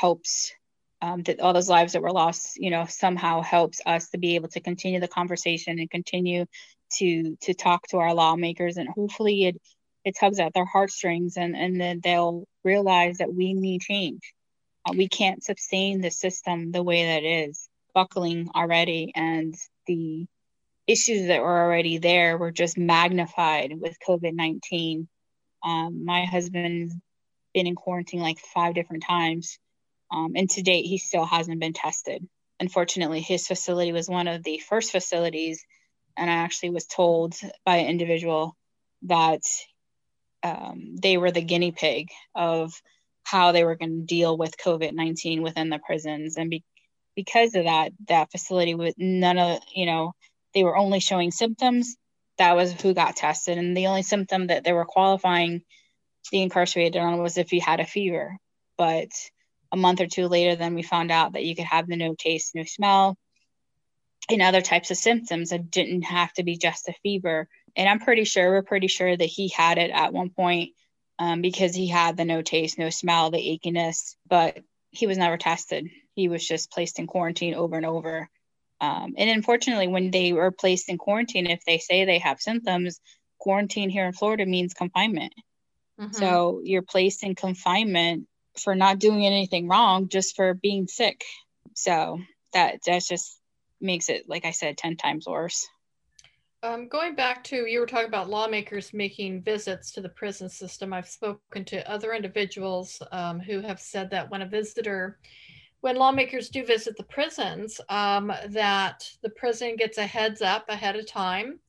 helps 0.00 0.52
um, 1.00 1.22
that 1.24 1.40
all 1.40 1.52
those 1.52 1.68
lives 1.68 1.92
that 1.92 2.02
were 2.02 2.12
lost, 2.12 2.56
you 2.56 2.70
know, 2.70 2.86
somehow 2.86 3.42
helps 3.42 3.80
us 3.84 4.08
to 4.10 4.18
be 4.18 4.34
able 4.34 4.48
to 4.48 4.60
continue 4.60 4.98
the 4.98 5.08
conversation 5.08 5.78
and 5.78 5.90
continue 5.90 6.46
to 6.94 7.36
to 7.42 7.54
talk 7.54 7.86
to 7.88 7.98
our 7.98 8.14
lawmakers, 8.14 8.76
and 8.76 8.88
hopefully 8.88 9.44
it 9.44 9.60
it 10.04 10.16
tugs 10.18 10.40
at 10.40 10.54
their 10.54 10.64
heartstrings, 10.64 11.36
and 11.36 11.56
and 11.56 11.80
then 11.80 12.00
they'll 12.02 12.46
realize 12.64 13.18
that 13.18 13.32
we 13.32 13.54
need 13.54 13.82
change. 13.82 14.20
We 14.94 15.08
can't 15.08 15.42
sustain 15.42 16.00
the 16.00 16.10
system 16.10 16.72
the 16.72 16.82
way 16.82 17.06
that 17.06 17.24
is 17.24 17.68
buckling 17.94 18.50
already, 18.54 19.12
and 19.14 19.54
the 19.86 20.26
issues 20.86 21.28
that 21.28 21.42
were 21.42 21.64
already 21.64 21.98
there 21.98 22.38
were 22.38 22.52
just 22.52 22.78
magnified 22.78 23.72
with 23.80 23.96
COVID 24.06 24.34
nineteen 24.34 25.08
um, 25.64 26.04
my 26.04 26.24
husband's 26.24 26.94
been 27.52 27.66
in 27.66 27.74
quarantine 27.74 28.20
like 28.20 28.38
five 28.38 28.74
different 28.74 29.02
times. 29.02 29.58
Um, 30.10 30.32
and 30.36 30.48
to 30.50 30.62
date, 30.62 30.84
he 30.84 30.98
still 30.98 31.24
hasn't 31.24 31.58
been 31.58 31.72
tested. 31.72 32.26
Unfortunately, 32.60 33.20
his 33.20 33.46
facility 33.46 33.92
was 33.92 34.08
one 34.08 34.28
of 34.28 34.44
the 34.44 34.58
first 34.58 34.92
facilities. 34.92 35.64
And 36.16 36.30
I 36.30 36.34
actually 36.34 36.70
was 36.70 36.86
told 36.86 37.34
by 37.64 37.76
an 37.78 37.88
individual 37.88 38.56
that 39.02 39.42
um, 40.42 40.94
they 41.02 41.16
were 41.16 41.32
the 41.32 41.42
guinea 41.42 41.72
pig 41.72 42.10
of 42.34 42.72
how 43.26 43.50
they 43.50 43.64
were 43.64 43.74
going 43.74 44.00
to 44.00 44.06
deal 44.06 44.38
with 44.38 44.56
COVID 44.56 44.92
19 44.92 45.42
within 45.42 45.68
the 45.68 45.80
prisons. 45.84 46.36
And 46.36 46.48
be- 46.48 46.64
because 47.16 47.54
of 47.54 47.64
that, 47.64 47.90
that 48.06 48.30
facility 48.30 48.74
with 48.74 48.94
none 48.98 49.38
of, 49.38 49.58
you 49.74 49.86
know, 49.86 50.12
they 50.54 50.62
were 50.62 50.76
only 50.76 51.00
showing 51.00 51.32
symptoms 51.32 51.96
that 52.38 52.54
was 52.54 52.72
who 52.72 52.94
got 52.94 53.16
tested. 53.16 53.58
And 53.58 53.76
the 53.76 53.88
only 53.88 54.02
symptom 54.02 54.46
that 54.48 54.62
they 54.62 54.72
were 54.72 54.84
qualifying 54.84 55.62
the 56.30 56.42
incarcerated 56.42 57.00
on 57.00 57.20
was 57.20 57.36
if 57.36 57.52
you 57.52 57.60
had 57.60 57.80
a 57.80 57.86
fever. 57.86 58.36
But 58.78 59.08
a 59.72 59.76
month 59.76 60.00
or 60.00 60.06
two 60.06 60.28
later, 60.28 60.54
then 60.54 60.74
we 60.74 60.82
found 60.82 61.10
out 61.10 61.32
that 61.32 61.44
you 61.44 61.56
could 61.56 61.64
have 61.64 61.88
the 61.88 61.96
no 61.96 62.14
taste, 62.16 62.54
no 62.54 62.62
smell, 62.62 63.16
and 64.30 64.42
other 64.42 64.60
types 64.60 64.90
of 64.92 64.98
symptoms 64.98 65.50
that 65.50 65.70
didn't 65.70 66.02
have 66.02 66.32
to 66.34 66.44
be 66.44 66.56
just 66.56 66.88
a 66.88 66.94
fever. 67.02 67.48
And 67.74 67.88
I'm 67.88 67.98
pretty 67.98 68.24
sure, 68.24 68.50
we're 68.50 68.62
pretty 68.62 68.86
sure 68.88 69.16
that 69.16 69.24
he 69.24 69.48
had 69.48 69.78
it 69.78 69.90
at 69.90 70.12
one 70.12 70.30
point 70.30 70.70
um, 71.18 71.40
because 71.40 71.74
he 71.74 71.88
had 71.88 72.16
the 72.16 72.24
no 72.24 72.42
taste, 72.42 72.78
no 72.78 72.90
smell, 72.90 73.30
the 73.30 73.38
achiness, 73.38 74.14
but 74.28 74.58
he 74.90 75.06
was 75.06 75.18
never 75.18 75.36
tested. 75.36 75.88
He 76.14 76.28
was 76.28 76.46
just 76.46 76.70
placed 76.70 76.98
in 76.98 77.06
quarantine 77.06 77.54
over 77.54 77.76
and 77.76 77.86
over. 77.86 78.28
Um, 78.80 79.14
and 79.16 79.30
unfortunately, 79.30 79.88
when 79.88 80.10
they 80.10 80.32
were 80.32 80.50
placed 80.50 80.88
in 80.88 80.98
quarantine, 80.98 81.46
if 81.46 81.64
they 81.64 81.78
say 81.78 82.04
they 82.04 82.18
have 82.18 82.40
symptoms, 82.40 83.00
quarantine 83.38 83.90
here 83.90 84.06
in 84.06 84.12
Florida 84.12 84.46
means 84.46 84.74
confinement. 84.74 85.32
Mm-hmm. 86.00 86.12
So 86.12 86.60
you're 86.62 86.82
placed 86.82 87.22
in 87.24 87.34
confinement 87.34 88.26
for 88.62 88.74
not 88.74 88.98
doing 88.98 89.24
anything 89.24 89.68
wrong, 89.68 90.08
just 90.08 90.36
for 90.36 90.54
being 90.54 90.88
sick. 90.88 91.24
So 91.74 92.20
that 92.52 92.80
that 92.86 93.02
just 93.02 93.38
makes 93.80 94.08
it, 94.08 94.28
like 94.28 94.44
I 94.44 94.50
said, 94.50 94.76
ten 94.76 94.96
times 94.96 95.26
worse. 95.26 95.66
Um, 96.66 96.88
going 96.88 97.14
back 97.14 97.44
to 97.44 97.66
you 97.66 97.78
were 97.78 97.86
talking 97.86 98.08
about 98.08 98.28
lawmakers 98.28 98.92
making 98.92 99.42
visits 99.42 99.92
to 99.92 100.00
the 100.00 100.08
prison 100.08 100.48
system. 100.48 100.92
I've 100.92 101.06
spoken 101.06 101.64
to 101.66 101.88
other 101.88 102.12
individuals 102.12 103.00
um, 103.12 103.38
who 103.38 103.60
have 103.60 103.78
said 103.78 104.10
that 104.10 104.28
when 104.32 104.42
a 104.42 104.48
visitor, 104.48 105.20
when 105.82 105.94
lawmakers 105.94 106.48
do 106.48 106.66
visit 106.66 106.96
the 106.96 107.04
prisons, 107.04 107.80
um, 107.88 108.32
that 108.48 109.08
the 109.22 109.30
prison 109.30 109.76
gets 109.76 109.98
a 109.98 110.06
heads 110.06 110.42
up 110.42 110.68
ahead 110.68 110.96
of 110.96 111.06
time, 111.06 111.60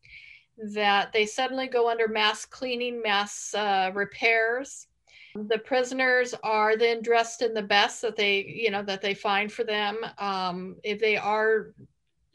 that 0.74 1.14
they 1.14 1.28
suddenly 1.28 1.68
go 1.68 1.88
under 1.88 2.08
mass 2.08 2.44
cleaning, 2.44 3.00
mass 3.00 3.54
uh, 3.54 3.92
repairs. 3.94 4.88
The 5.36 5.60
prisoners 5.60 6.34
are 6.42 6.76
then 6.76 7.04
dressed 7.04 7.44
in 7.44 7.54
the 7.54 7.62
best 7.62 8.02
that 8.02 8.16
they, 8.16 8.44
you 8.46 8.72
know, 8.72 8.82
that 8.82 9.04
they 9.04 9.14
find 9.14 9.52
for 9.52 9.64
them. 9.64 10.00
Um, 10.18 10.78
if 10.84 11.00
they 11.00 11.18
are 11.18 11.76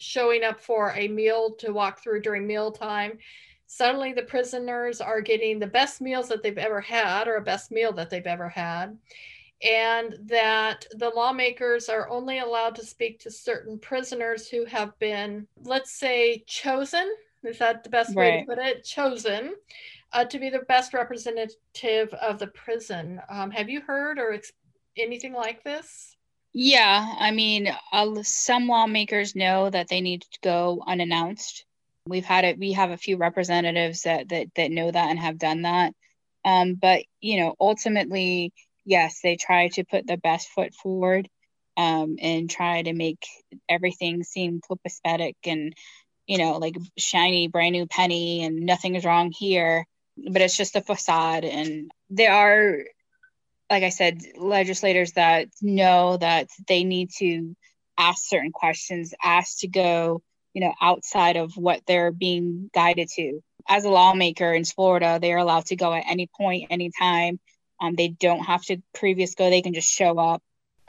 showing 0.03 0.43
up 0.45 0.61
for 0.61 0.93
a 0.97 1.09
meal 1.09 1.55
to 1.59 1.73
walk 1.73 2.03
through 2.03 2.21
during 2.21 2.47
mealtime. 2.47 3.19
Suddenly, 3.67 4.13
the 4.13 4.23
prisoners 4.23 5.01
are 5.01 5.21
getting 5.21 5.59
the 5.59 5.67
best 5.67 6.01
meals 6.01 6.29
that 6.29 6.43
they've 6.43 6.59
ever 6.59 6.81
had, 6.81 7.29
or 7.29 7.37
a 7.37 7.43
best 7.43 7.71
meal 7.71 7.93
that 7.93 8.11
they've 8.11 8.27
ever 8.27 8.49
had, 8.49 8.99
and 9.63 10.17
that 10.25 10.87
the 10.97 11.09
lawmakers 11.09 11.89
are 11.89 12.09
only 12.11 12.41
allowed 12.41 12.75
to 12.75 12.85
speak 12.85 13.21
to 13.21 13.31
certain 13.31 13.79
prisoners 13.79 14.49
who 14.49 14.65
have 14.65 14.99
been, 14.99 15.47
let's 15.63 15.93
say, 15.93 16.43
chosen. 16.47 17.15
Is 17.45 17.59
that 17.59 17.83
the 17.83 17.91
best 17.91 18.15
right. 18.15 18.17
way 18.17 18.41
to 18.41 18.47
put 18.47 18.59
it? 18.59 18.85
Chosen 18.85 19.55
uh, 20.13 20.25
to 20.25 20.39
be 20.39 20.51
the 20.51 20.61
best 20.61 20.93
representative 20.95 22.13
of 22.21 22.39
the 22.39 22.49
prison. 22.49 23.21
Um, 23.29 23.51
have 23.51 23.69
you 23.69 23.81
heard 23.81 24.19
or 24.19 24.33
ex- 24.33 24.53
anything 24.97 25.33
like 25.33 25.65
this? 25.65 26.17
Yeah, 26.55 27.15
I 27.19 27.31
mean, 27.31 27.75
some 28.23 28.69
lawmakers 28.69 29.35
know 29.35 29.71
that 29.71 29.89
they 29.89 30.01
need 30.01 30.23
to 30.23 30.39
go 30.43 30.83
unannounced. 30.87 31.65
We've 32.07 32.25
had 32.25 32.45
it. 32.45 32.59
We 32.59 32.73
have 32.73 32.91
a 32.91 32.99
few 32.99 33.17
representatives 33.17 34.03
that 34.03 34.29
that 34.29 34.49
that 34.57 34.71
know 34.71 34.91
that 34.91 35.11
and 35.11 35.19
have 35.19 35.39
done 35.39 35.63
that. 35.63 35.95
Um, 36.45 36.75
but 36.75 37.05
you 37.21 37.41
know, 37.41 37.55
ultimately, 37.61 38.53
yes, 38.85 39.21
they 39.23 39.37
try 39.37 39.69
to 39.69 39.85
put 39.85 40.07
the 40.07 40.17
best 40.19 40.49
foot 40.49 40.75
forward 40.75 41.29
um, 41.77 42.17
and 42.21 42.51
try 42.51 42.83
to 42.83 42.93
make 42.93 43.25
everything 43.69 44.23
seem 44.25 44.61
copacetic 44.61 45.35
and 45.45 45.75
you 46.27 46.39
know, 46.39 46.59
like 46.59 46.77
shiny, 46.99 47.49
brand 47.49 47.73
new 47.73 47.87
penny, 47.87 48.45
and 48.45 48.61
nothing 48.61 48.95
is 48.95 49.05
wrong 49.05 49.33
here. 49.33 49.87
But 50.17 50.43
it's 50.43 50.57
just 50.57 50.77
a 50.77 50.83
facade, 50.83 51.45
and 51.45 51.91
there 52.11 52.33
are 52.33 52.85
like 53.73 53.85
I 53.85 53.89
said, 53.89 54.23
legislators 54.37 55.13
that 55.13 55.49
know 55.63 56.19
that 56.19 56.49
they 56.69 56.85
need 56.85 57.09
to 57.21 57.57
ask 57.97 58.29
certain 58.29 58.53
questions, 58.53 59.15
ask 59.25 59.61
to 59.61 59.67
go, 59.67 60.21
you 60.53 60.61
know, 60.61 60.75
outside 60.79 61.39
of 61.39 61.57
what 61.57 61.81
they're 61.87 62.13
being 62.13 62.69
guided 62.75 63.09
to. 63.17 63.41
As 63.67 63.85
a 63.85 63.89
lawmaker 63.89 64.53
in 64.53 64.67
Florida, 64.67 65.19
they 65.19 65.33
are 65.33 65.39
allowed 65.39 65.65
to 65.67 65.77
go 65.77 65.95
at 65.95 66.05
any 66.07 66.29
point, 66.37 66.67
anytime. 66.69 67.41
Um, 67.81 67.95
they 67.95 68.09
don't 68.09 68.45
have 68.45 68.63
to 68.65 68.77
previous 68.95 69.35
go; 69.35 69.49
they 69.49 69.63
can 69.63 69.73
just 69.73 69.91
show 69.91 70.19
up. 70.19 70.43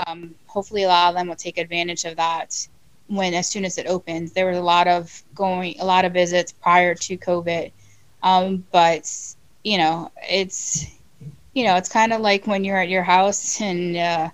Um, 0.05 0.35
hopefully, 0.47 0.83
a 0.83 0.89
lot 0.89 1.07
of 1.07 1.15
them 1.15 1.29
will 1.29 1.37
take 1.37 1.57
advantage 1.57 2.03
of 2.03 2.17
that 2.17 2.67
when 3.07 3.33
as 3.33 3.47
soon 3.47 3.63
as 3.63 3.77
it 3.77 3.87
opens. 3.87 4.33
There 4.33 4.47
was 4.47 4.57
a 4.57 4.61
lot 4.61 4.89
of 4.89 5.23
going, 5.33 5.79
a 5.79 5.85
lot 5.85 6.03
of 6.03 6.11
visits 6.11 6.51
prior 6.51 6.95
to 6.95 7.17
COVID, 7.17 7.71
um, 8.21 8.65
but 8.73 9.09
you 9.63 9.77
know, 9.77 10.11
it's 10.29 10.85
you 11.53 11.63
know, 11.63 11.75
it's 11.75 11.89
kind 11.89 12.13
of 12.13 12.21
like 12.21 12.47
when 12.47 12.63
you're 12.63 12.77
at 12.77 12.89
your 12.89 13.03
house 13.03 13.61
and, 13.61 13.95
uh, 13.95 14.29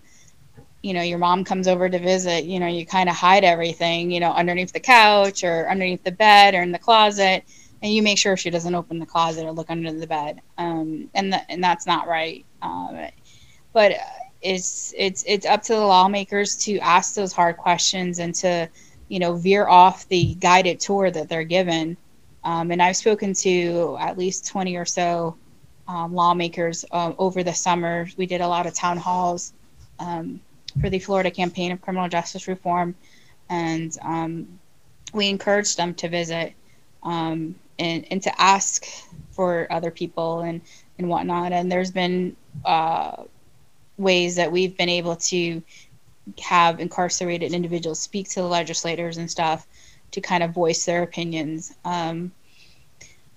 you 0.82 0.94
know, 0.94 1.02
your 1.02 1.18
mom 1.18 1.44
comes 1.44 1.68
over 1.68 1.90
to 1.90 2.00
visit, 2.00 2.46
you 2.46 2.60
know, 2.60 2.68
you 2.68 2.86
kind 2.86 3.10
of 3.10 3.16
hide 3.16 3.44
everything, 3.44 4.10
you 4.10 4.22
know, 4.22 4.32
underneath 4.32 4.72
the 4.72 4.80
couch 4.80 5.44
or 5.44 5.70
underneath 5.70 6.04
the 6.04 6.12
bed 6.12 6.56
or 6.56 6.62
in 6.62 6.72
the 6.72 6.80
closet. 6.80 7.44
And 7.82 7.94
you 7.94 8.02
make 8.02 8.18
sure 8.18 8.38
she 8.38 8.50
doesn't 8.50 8.76
open 8.76 9.00
the 9.00 9.06
closet 9.06 9.46
or 9.46 9.52
look 9.52 9.70
under 9.70 9.92
the 9.92 10.08
bed. 10.08 10.42
Um, 10.58 11.10
and, 11.14 11.34
the, 11.34 11.52
and 11.52 11.64
that's 11.64 11.86
not 11.86 12.08
right. 12.08 12.46
Um, 12.62 13.08
but 13.74 13.94
it's, 14.42 14.94
it's, 14.98 15.24
it's 15.28 15.46
up 15.46 15.62
to 15.64 15.74
the 15.74 15.80
lawmakers 15.80 16.56
to 16.58 16.78
ask 16.80 17.14
those 17.16 17.34
hard 17.34 17.58
questions 17.58 18.20
and 18.20 18.34
to, 18.36 18.70
you 19.10 19.20
know, 19.20 19.36
veer 19.36 19.68
off 19.68 20.08
the 20.08 20.36
guided 20.36 20.80
tour 20.80 21.12
that 21.12 21.28
they're 21.28 21.44
given. 21.44 21.98
Um, 22.46 22.72
and 22.72 22.82
I've 22.82 22.96
spoken 22.96 23.34
to 23.36 23.98
at 24.00 24.18
least 24.18 24.48
20 24.48 24.78
or 24.78 24.86
so 24.86 25.38
um, 25.90 26.14
lawmakers 26.14 26.86
uh, 26.92 27.14
over 27.18 27.44
the 27.44 27.54
summer. 27.54 28.08
We 28.16 28.28
did 28.28 28.42
a 28.42 28.48
lot 28.48 28.68
of 28.68 28.76
town 28.76 28.98
halls 28.98 29.54
um, 30.00 30.40
for 30.80 30.90
the 30.90 31.00
Florida 31.00 31.32
campaign 31.32 31.72
of 31.72 31.82
criminal 31.82 32.08
justice 32.08 32.48
reform, 32.48 32.96
and 33.50 33.98
um, 34.04 34.60
we 35.14 35.28
encouraged 35.28 35.78
them 35.78 35.96
to 35.96 36.08
visit 36.08 36.54
um, 37.02 37.56
and, 37.80 38.06
and 38.12 38.22
to 38.22 38.42
ask 38.42 38.86
for 39.32 39.68
other 39.72 39.90
people 39.90 40.42
and, 40.42 40.62
and 41.00 41.10
whatnot. 41.10 41.52
And 41.54 41.72
there's 41.72 41.92
been 41.92 42.36
uh, 42.64 43.24
ways 43.98 44.36
that 44.36 44.52
we've 44.52 44.78
been 44.78 44.90
able 44.90 45.16
to 45.16 45.64
have 46.40 46.80
incarcerated 46.80 47.52
individuals 47.52 48.00
speak 48.00 48.30
to 48.30 48.42
the 48.42 48.48
legislators 48.48 49.18
and 49.18 49.30
stuff 49.30 49.66
to 50.12 50.22
kind 50.22 50.44
of 50.44 50.52
voice 50.52 50.86
their 50.86 51.02
opinions. 51.02 51.74
Um, 51.84 52.32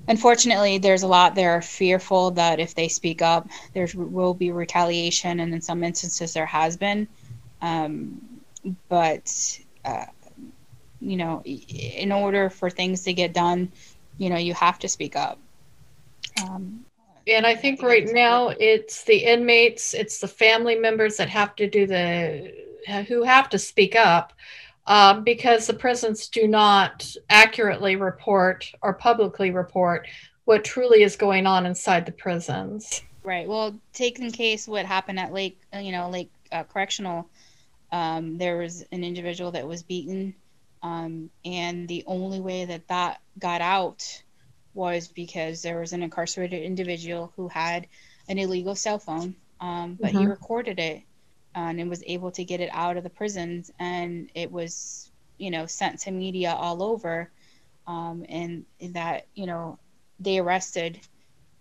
unfortunately, 0.09 0.79
there's 0.79 1.03
a 1.03 1.09
lot 1.09 1.35
that 1.35 1.45
are 1.45 1.62
fearful 1.62 2.31
that 2.33 2.61
if 2.61 2.75
they 2.75 2.88
speak 2.88 3.23
up, 3.23 3.49
there 3.75 3.88
will 3.95 4.35
be 4.35 4.51
retaliation, 4.51 5.41
and 5.41 5.53
in 5.55 5.61
some 5.61 5.85
instances, 5.85 6.33
there 6.33 6.47
has 6.47 6.77
been. 6.77 7.09
Um, 7.61 8.21
but 8.88 9.59
uh, 9.85 10.07
you 11.01 11.17
know, 11.17 11.43
in 11.45 12.12
order 12.12 12.49
for 12.49 12.71
things 12.71 13.03
to 13.03 13.12
get 13.12 13.33
done, 13.33 13.73
you 14.19 14.31
know, 14.31 14.37
you 14.37 14.55
have 14.55 14.79
to 14.81 14.88
speak 14.88 15.17
up. 15.17 15.38
Um, 16.41 16.85
and 17.27 17.47
I 17.47 17.55
think, 17.55 17.81
I 17.81 17.83
think 17.83 17.83
right 17.83 18.09
now 18.15 18.49
it's 18.49 19.05
the 19.05 19.17
inmates, 19.17 19.95
it's 19.95 20.19
the 20.19 20.29
family 20.29 20.77
members 20.77 21.17
that 21.17 21.29
have 21.29 21.55
to 21.57 21.69
do 21.69 21.87
the 21.87 22.53
who 23.07 23.23
have 23.23 23.49
to 23.49 23.59
speak 23.59 23.95
up 23.95 24.33
um, 24.87 25.23
because 25.23 25.66
the 25.66 25.75
prisons 25.75 26.29
do 26.29 26.49
not 26.49 27.14
accurately 27.31 27.97
report 27.97 28.71
or 28.83 28.95
publicly 28.95 29.51
report 29.51 30.09
what 30.45 30.64
truly 30.64 31.03
is 31.03 31.16
going 31.16 31.47
on 31.47 31.66
inside 31.66 32.05
the 32.05 32.12
prisons. 32.12 33.03
Right. 33.23 33.47
Well, 33.47 33.79
take 33.92 34.18
in 34.18 34.33
case 34.33 34.66
what 34.66 34.85
happened 34.85 35.21
at 35.21 35.33
Lake, 35.33 35.61
you 35.79 35.92
know, 35.92 36.11
Lake 36.11 36.33
uh, 36.51 36.64
Correctional, 36.64 37.29
um, 37.92 38.38
there 38.38 38.59
was 38.59 38.85
an 38.90 39.05
individual 39.05 39.53
that 39.53 39.66
was 39.66 39.83
beaten, 39.83 40.35
um, 40.83 41.31
and 41.45 41.87
the 41.87 42.03
only 42.07 42.40
way 42.40 42.64
that 42.64 42.88
that 42.88 43.21
got 43.38 43.61
out 43.61 44.23
was 44.75 45.07
because 45.07 45.62
there 45.62 45.79
was 45.79 45.92
an 45.92 46.03
incarcerated 46.03 46.62
individual 46.62 47.33
who 47.37 47.47
had 47.49 47.87
an 48.29 48.38
illegal 48.38 48.75
cell 48.75 48.99
phone, 48.99 49.37
um, 49.61 49.97
but 50.01 50.11
mm-hmm. 50.11 50.21
he 50.21 50.27
recorded 50.27 50.81
it 50.81 51.03
and 51.55 51.88
was 51.88 52.03
able 52.07 52.31
to 52.31 52.45
get 52.45 52.61
it 52.61 52.71
out 52.73 52.97
of 52.97 53.05
the 53.05 53.11
prisons 53.11 53.71
and 53.79 54.31
it 54.35 54.51
was 54.51 55.11
you 55.38 55.51
know 55.51 55.67
sent 55.67 55.99
to 55.99 56.11
media 56.11 56.53
all 56.53 56.83
over 56.83 57.31
um, 57.87 58.25
and 58.29 58.65
that 58.81 59.27
you 59.35 59.47
know 59.47 59.79
they 60.21 60.38
arrested 60.38 61.01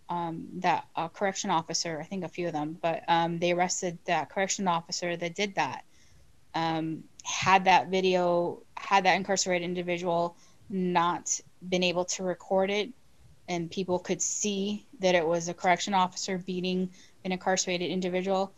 um, 0.10 0.48
that 0.56 0.86
uh, 0.96 1.08
correction 1.08 1.50
officer 1.50 2.00
i 2.00 2.04
think 2.04 2.24
a 2.24 2.28
few 2.30 2.48
of 2.48 2.54
them 2.54 2.78
but 2.82 3.04
um, 3.08 3.40
they 3.40 3.52
arrested 3.52 3.98
that 4.06 4.30
correction 4.30 4.68
officer 4.68 5.16
that 5.18 5.36
did 5.36 5.56
that. 5.56 5.84
Um, 6.54 7.06
had 7.24 7.66
that 7.66 7.88
video 7.88 8.62
had 8.76 9.06
that 9.06 9.16
incarcerated 9.16 9.64
individual 9.64 10.36
not 10.70 11.40
been 11.70 11.84
able 11.84 12.04
to 12.06 12.24
record 12.24 12.70
it 12.70 12.90
and 13.48 13.70
people 13.70 14.00
could 14.00 14.22
see 14.22 14.86
that 15.00 15.16
it 15.16 15.26
was 15.26 15.48
a 15.48 15.54
correction 15.54 15.94
officer 15.94 16.38
beating 16.38 16.90
an 17.24 17.32
incarcerated 17.32 17.90
individual 17.90 18.54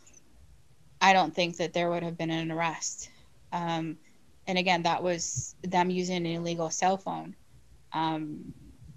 I 1.03 1.11
don't 1.11 1.35
think 1.35 1.57
that 1.57 1.73
there 1.73 1.89
would 1.89 2.01
have 2.01 2.17
been 2.17 2.29
an 2.29 2.49
arrest. 2.49 3.09
Um, 3.51 3.97
and 4.47 4.57
again, 4.57 4.83
that 4.83 5.03
was 5.03 5.53
them 5.61 5.89
using 5.89 6.15
an 6.15 6.25
illegal 6.25 6.69
cell 6.69 6.95
phone. 6.95 7.35
Um, 7.91 8.53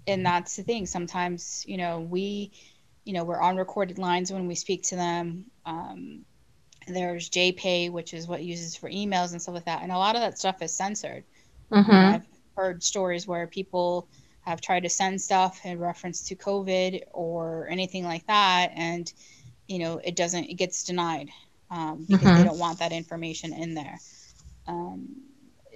and 0.07 0.25
that's 0.25 0.55
the 0.55 0.63
thing. 0.63 0.85
Sometimes, 0.85 1.65
you 1.67 1.75
know, 1.75 1.99
we, 1.99 2.53
you 3.03 3.11
know, 3.11 3.25
we're 3.25 3.41
on 3.41 3.57
recorded 3.57 3.99
lines 3.99 4.31
when 4.31 4.47
we 4.47 4.55
speak 4.55 4.83
to 4.83 4.95
them. 4.95 5.47
Um, 5.65 6.23
there's 6.87 7.29
JPay, 7.29 7.91
which 7.91 8.13
is 8.13 8.25
what 8.25 8.41
uses 8.41 8.73
for 8.73 8.89
emails 8.89 9.33
and 9.33 9.41
stuff 9.41 9.55
like 9.55 9.65
that. 9.65 9.83
And 9.83 9.91
a 9.91 9.97
lot 9.97 10.15
of 10.15 10.21
that 10.21 10.39
stuff 10.39 10.61
is 10.61 10.73
censored. 10.73 11.25
Mm-hmm. 11.69 11.91
I've 11.91 12.25
heard 12.55 12.81
stories 12.81 13.27
where 13.27 13.47
people 13.47 14.07
have 14.41 14.61
tried 14.61 14.83
to 14.83 14.89
send 14.89 15.21
stuff 15.21 15.59
in 15.65 15.77
reference 15.77 16.21
to 16.29 16.35
COVID 16.35 17.03
or 17.11 17.67
anything 17.69 18.05
like 18.05 18.25
that. 18.27 18.71
And, 18.75 19.11
you 19.67 19.79
know, 19.79 19.99
it 20.01 20.15
doesn't, 20.15 20.45
it 20.45 20.53
gets 20.53 20.85
denied 20.85 21.31
um, 21.69 22.05
because 22.07 22.25
mm-hmm. 22.27 22.37
they 22.37 22.43
don't 22.43 22.59
want 22.59 22.79
that 22.79 22.91
information 22.91 23.53
in 23.53 23.73
there. 23.73 23.99
Um, 24.67 25.07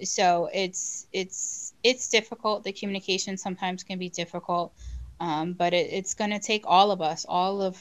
so 0.02 0.48
it's 0.52 1.06
it's 1.12 1.74
it's 1.82 2.08
difficult. 2.08 2.64
The 2.64 2.72
communication 2.72 3.36
sometimes 3.36 3.82
can 3.82 3.98
be 3.98 4.08
difficult, 4.08 4.72
um, 5.20 5.52
but 5.52 5.72
it, 5.72 5.92
it's 5.92 6.14
going 6.14 6.30
to 6.30 6.38
take 6.38 6.64
all 6.66 6.90
of 6.90 7.00
us, 7.00 7.24
all 7.28 7.62
of 7.62 7.78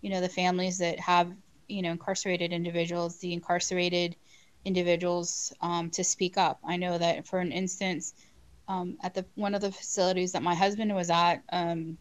you 0.00 0.10
know 0.10 0.20
the 0.20 0.28
families 0.28 0.78
that 0.78 1.00
have 1.00 1.32
you 1.68 1.82
know 1.82 1.90
incarcerated 1.90 2.52
individuals, 2.52 3.18
the 3.18 3.32
incarcerated 3.32 4.16
individuals 4.64 5.52
um, 5.60 5.90
to 5.90 6.04
speak 6.04 6.38
up. 6.38 6.58
I 6.64 6.76
know 6.76 6.96
that, 6.96 7.26
for 7.26 7.38
an 7.38 7.52
instance, 7.52 8.14
um, 8.68 8.96
at 9.02 9.14
the 9.14 9.24
one 9.34 9.54
of 9.54 9.60
the 9.60 9.72
facilities 9.72 10.32
that 10.32 10.42
my 10.42 10.54
husband 10.54 10.94
was 10.94 11.10
at, 11.10 11.42
um, 11.52 11.98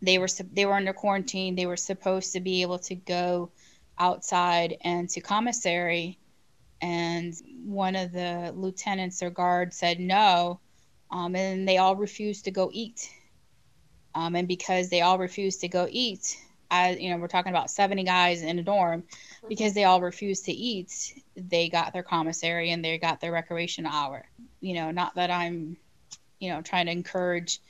they 0.00 0.18
were 0.18 0.28
they 0.52 0.66
were 0.66 0.74
under 0.74 0.92
quarantine. 0.92 1.56
They 1.56 1.66
were 1.66 1.76
supposed 1.76 2.32
to 2.34 2.40
be 2.40 2.62
able 2.62 2.78
to 2.80 2.94
go 2.94 3.50
outside 3.98 4.76
and 4.82 5.08
to 5.10 5.20
commissary, 5.20 6.18
and 6.80 7.34
one 7.64 7.96
of 7.96 8.12
the 8.12 8.52
lieutenants 8.54 9.22
or 9.22 9.30
guards 9.30 9.76
said 9.76 9.98
no, 10.00 10.60
um, 11.10 11.34
and 11.34 11.66
they 11.66 11.78
all 11.78 11.96
refused 11.96 12.44
to 12.44 12.50
go 12.50 12.70
eat. 12.72 13.10
Um, 14.14 14.34
and 14.36 14.48
because 14.48 14.88
they 14.88 15.00
all 15.00 15.18
refused 15.18 15.60
to 15.60 15.68
go 15.68 15.86
eat, 15.90 16.36
as 16.70 16.98
you 16.98 17.10
know, 17.10 17.16
we're 17.16 17.28
talking 17.28 17.50
about 17.50 17.70
70 17.70 18.04
guys 18.04 18.42
in 18.42 18.58
a 18.58 18.62
dorm, 18.62 19.04
because 19.48 19.74
they 19.74 19.84
all 19.84 20.00
refused 20.00 20.44
to 20.46 20.52
eat, 20.52 21.22
they 21.36 21.68
got 21.68 21.92
their 21.92 22.02
commissary 22.02 22.70
and 22.70 22.84
they 22.84 22.98
got 22.98 23.20
their 23.20 23.32
recreation 23.32 23.86
hour. 23.86 24.24
You 24.60 24.74
know, 24.74 24.90
not 24.90 25.14
that 25.14 25.30
I'm, 25.30 25.76
you 26.40 26.50
know, 26.50 26.62
trying 26.62 26.86
to 26.86 26.92
encourage, 26.92 27.60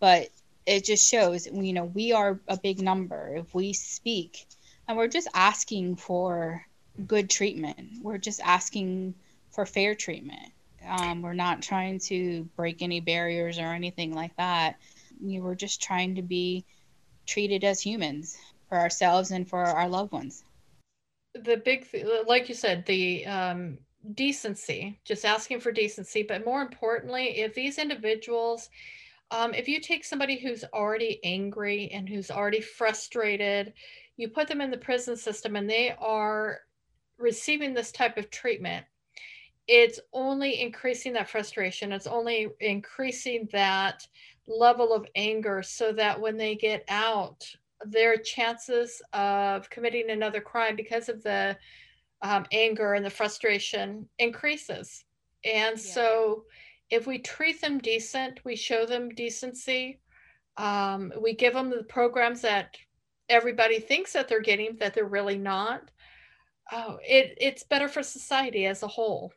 but 0.00 0.28
it 0.64 0.84
just 0.84 1.08
shows, 1.08 1.46
you 1.46 1.72
know, 1.72 1.84
we 1.84 2.12
are 2.12 2.40
a 2.48 2.56
big 2.56 2.80
number. 2.80 3.36
If 3.36 3.54
we 3.54 3.72
speak 3.72 4.46
and 4.88 4.96
we're 4.96 5.08
just 5.08 5.28
asking 5.34 5.96
for 5.96 6.64
good 7.06 7.28
treatment, 7.28 7.90
we're 8.02 8.18
just 8.18 8.40
asking 8.40 9.14
for 9.50 9.66
fair 9.66 9.94
treatment. 9.94 10.52
Um, 10.86 11.22
we're 11.22 11.34
not 11.34 11.62
trying 11.62 11.98
to 12.00 12.44
break 12.56 12.80
any 12.80 13.00
barriers 13.00 13.58
or 13.58 13.66
anything 13.66 14.14
like 14.14 14.36
that. 14.36 14.76
We 15.20 15.40
were 15.40 15.56
just 15.56 15.82
trying 15.82 16.14
to 16.16 16.22
be 16.22 16.64
treated 17.26 17.64
as 17.64 17.80
humans 17.80 18.36
for 18.68 18.78
ourselves 18.78 19.30
and 19.30 19.48
for 19.48 19.64
our 19.64 19.88
loved 19.88 20.12
ones. 20.12 20.44
The 21.34 21.56
big, 21.56 21.86
like 22.26 22.48
you 22.48 22.54
said, 22.54 22.86
the 22.86 23.26
um, 23.26 23.78
decency, 24.14 24.98
just 25.04 25.24
asking 25.24 25.60
for 25.60 25.72
decency. 25.72 26.22
But 26.22 26.44
more 26.44 26.62
importantly, 26.62 27.38
if 27.40 27.54
these 27.54 27.78
individuals, 27.78 28.70
um, 29.30 29.54
if 29.54 29.68
you 29.68 29.80
take 29.80 30.04
somebody 30.04 30.38
who's 30.38 30.64
already 30.72 31.20
angry 31.24 31.90
and 31.92 32.08
who's 32.08 32.30
already 32.30 32.60
frustrated, 32.60 33.72
you 34.16 34.28
put 34.28 34.48
them 34.48 34.60
in 34.60 34.70
the 34.70 34.76
prison 34.76 35.16
system 35.16 35.56
and 35.56 35.68
they 35.68 35.94
are 35.98 36.58
receiving 37.18 37.74
this 37.74 37.92
type 37.92 38.16
of 38.16 38.30
treatment, 38.30 38.84
it's 39.68 40.00
only 40.12 40.60
increasing 40.60 41.12
that 41.14 41.28
frustration. 41.28 41.92
It's 41.92 42.06
only 42.06 42.48
increasing 42.60 43.48
that 43.52 44.06
level 44.46 44.92
of 44.92 45.06
anger 45.16 45.62
so 45.62 45.92
that 45.92 46.20
when 46.20 46.36
they 46.36 46.54
get 46.54 46.84
out, 46.88 47.44
their 47.84 48.16
chances 48.16 49.02
of 49.12 49.68
committing 49.70 50.10
another 50.10 50.40
crime 50.40 50.76
because 50.76 51.08
of 51.08 51.22
the 51.22 51.56
um, 52.22 52.46
anger 52.52 52.94
and 52.94 53.04
the 53.04 53.10
frustration 53.10 54.08
increases. 54.18 55.04
And 55.44 55.76
yeah. 55.76 55.92
so, 55.92 56.44
if 56.88 57.06
we 57.06 57.18
treat 57.18 57.60
them 57.60 57.78
decent, 57.78 58.40
we 58.44 58.54
show 58.54 58.86
them 58.86 59.08
decency, 59.08 59.98
um, 60.56 61.12
we 61.20 61.34
give 61.34 61.52
them 61.52 61.68
the 61.68 61.82
programs 61.82 62.40
that 62.42 62.76
everybody 63.28 63.80
thinks 63.80 64.12
that 64.12 64.28
they're 64.28 64.40
getting 64.40 64.76
that 64.76 64.94
they're 64.94 65.04
really 65.04 65.38
not. 65.38 65.82
Oh, 66.72 66.98
it, 67.02 67.36
it's 67.40 67.62
better 67.62 67.88
for 67.88 68.02
society 68.02 68.66
as 68.66 68.82
a 68.82 68.88
whole. 68.88 69.32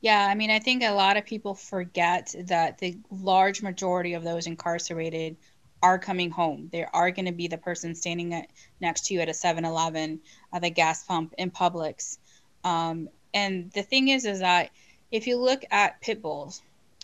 Yeah, 0.00 0.26
I 0.30 0.34
mean, 0.34 0.50
I 0.50 0.58
think 0.58 0.82
a 0.82 0.90
lot 0.90 1.16
of 1.16 1.24
people 1.24 1.54
forget 1.54 2.34
that 2.44 2.78
the 2.78 2.98
large 3.10 3.62
majority 3.62 4.12
of 4.12 4.22
those 4.22 4.46
incarcerated 4.46 5.36
are 5.82 5.98
coming 5.98 6.30
home. 6.30 6.68
They 6.70 6.84
are 6.84 7.10
going 7.10 7.26
to 7.26 7.32
be 7.32 7.48
the 7.48 7.58
person 7.58 7.94
standing 7.94 8.34
at, 8.34 8.48
next 8.80 9.06
to 9.06 9.14
you 9.14 9.20
at 9.20 9.28
a 9.28 9.34
7 9.34 9.64
Eleven, 9.64 10.20
at 10.52 10.62
the 10.62 10.70
gas 10.70 11.04
pump, 11.04 11.34
in 11.38 11.50
Publix. 11.50 12.18
Um, 12.64 13.08
and 13.32 13.70
the 13.72 13.82
thing 13.82 14.08
is, 14.08 14.24
is 14.24 14.40
that 14.40 14.70
if 15.10 15.26
you 15.26 15.38
look 15.38 15.62
at 15.70 16.00
pit 16.00 16.20
bulls, 16.22 16.62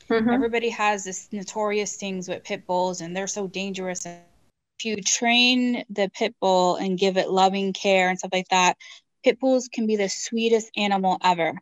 mm-hmm. 0.09 0.29
everybody 0.29 0.69
has 0.71 1.05
this 1.05 1.29
notorious 1.33 1.97
things 1.97 2.29
with 2.29 2.45
pit 2.45 2.67
bulls, 2.67 3.01
and 3.01 3.17
they're 3.17 3.27
so 3.27 3.47
dangerous. 3.47 4.07
And 4.07 4.21
you 4.85 4.97
train 4.97 5.85
the 5.91 6.11
pit 6.15 6.35
bull 6.41 6.77
and 6.77 6.99
give 6.99 7.17
it 7.17 7.31
loving 7.31 7.73
care 7.73 8.09
and 8.09 8.19
stuff 8.19 8.33
like 8.33 8.49
that, 8.49 8.77
pit 9.25 9.41
bulls 9.41 9.69
can 9.69 9.87
be 9.87 9.97
the 9.97 10.09
sweetest 10.09 10.71
animal 10.77 11.19
ever. 11.23 11.55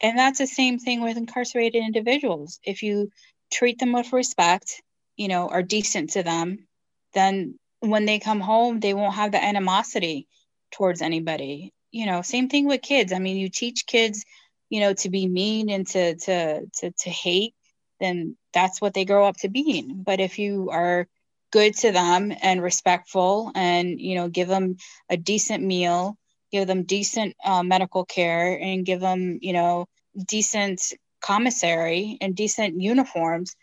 And 0.00 0.18
that's 0.18 0.38
the 0.38 0.46
same 0.46 0.78
thing 0.78 1.02
with 1.02 1.16
incarcerated 1.16 1.82
individuals. 1.82 2.60
If 2.62 2.82
you 2.82 3.10
treat 3.50 3.78
them 3.78 3.92
with 3.92 4.12
respect, 4.12 4.82
you 5.16 5.28
know, 5.28 5.48
are 5.48 5.62
decent 5.62 6.10
to 6.10 6.22
them, 6.22 6.66
then 7.14 7.58
when 7.80 8.04
they 8.04 8.18
come 8.18 8.40
home, 8.40 8.80
they 8.80 8.94
won't 8.94 9.14
have 9.14 9.32
the 9.32 9.42
animosity 9.42 10.26
towards 10.72 11.02
anybody. 11.02 11.72
You 11.90 12.06
know, 12.06 12.22
same 12.22 12.48
thing 12.48 12.66
with 12.66 12.82
kids. 12.82 13.12
I 13.12 13.18
mean, 13.18 13.36
you 13.36 13.48
teach 13.48 13.86
kids, 13.86 14.24
you 14.68 14.80
know, 14.80 14.92
to 14.94 15.08
be 15.08 15.26
mean 15.26 15.70
and 15.70 15.86
to 15.88 16.16
to 16.16 16.66
to 16.66 16.90
to 16.90 17.10
hate, 17.10 17.54
then 18.00 18.36
that's 18.52 18.80
what 18.80 18.94
they 18.94 19.04
grow 19.04 19.26
up 19.26 19.36
to 19.38 19.48
being. 19.48 20.02
But 20.04 20.20
if 20.20 20.38
you 20.38 20.68
are 20.70 21.08
good 21.50 21.74
to 21.74 21.92
them 21.92 22.32
and 22.42 22.62
respectful 22.62 23.50
and 23.54 24.00
you 24.00 24.14
know 24.14 24.28
give 24.28 24.48
them 24.48 24.76
a 25.08 25.16
decent 25.16 25.62
meal 25.64 26.16
give 26.52 26.66
them 26.66 26.84
decent 26.84 27.34
uh, 27.44 27.62
medical 27.62 28.04
care 28.04 28.58
and 28.60 28.86
give 28.86 29.00
them 29.00 29.38
you 29.42 29.52
know 29.52 29.86
decent 30.26 30.80
commissary 31.20 32.18
and 32.20 32.34
decent 32.34 32.80
uniforms 32.80 33.54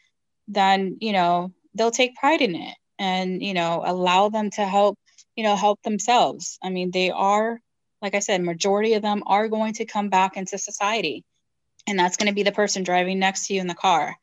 then 0.47 0.97
you 1.01 1.13
know 1.13 1.51
they'll 1.73 1.91
take 1.91 2.15
pride 2.15 2.41
in 2.41 2.55
it 2.55 2.75
and 2.99 3.41
you 3.41 3.53
know 3.53 3.83
allow 3.85 4.29
them 4.29 4.49
to 4.49 4.65
help 4.65 4.97
you 5.35 5.43
know 5.43 5.55
help 5.55 5.81
themselves. 5.83 6.57
I 6.63 6.69
mean 6.69 6.91
they 6.91 7.11
are 7.11 7.59
like 8.01 8.15
i 8.15 8.19
said 8.19 8.41
majority 8.41 8.93
of 8.93 9.01
them 9.01 9.23
are 9.25 9.47
going 9.47 9.73
to 9.75 9.85
come 9.85 10.09
back 10.09 10.37
into 10.37 10.57
society. 10.57 11.23
And 11.87 11.99
that's 11.99 12.17
going 12.17 12.29
to 12.29 12.33
be 12.33 12.43
the 12.43 12.51
person 12.51 12.83
driving 12.83 13.19
next 13.19 13.47
to 13.47 13.53
you 13.53 13.61
in 13.61 13.67
the 13.67 13.75
car 13.75 14.15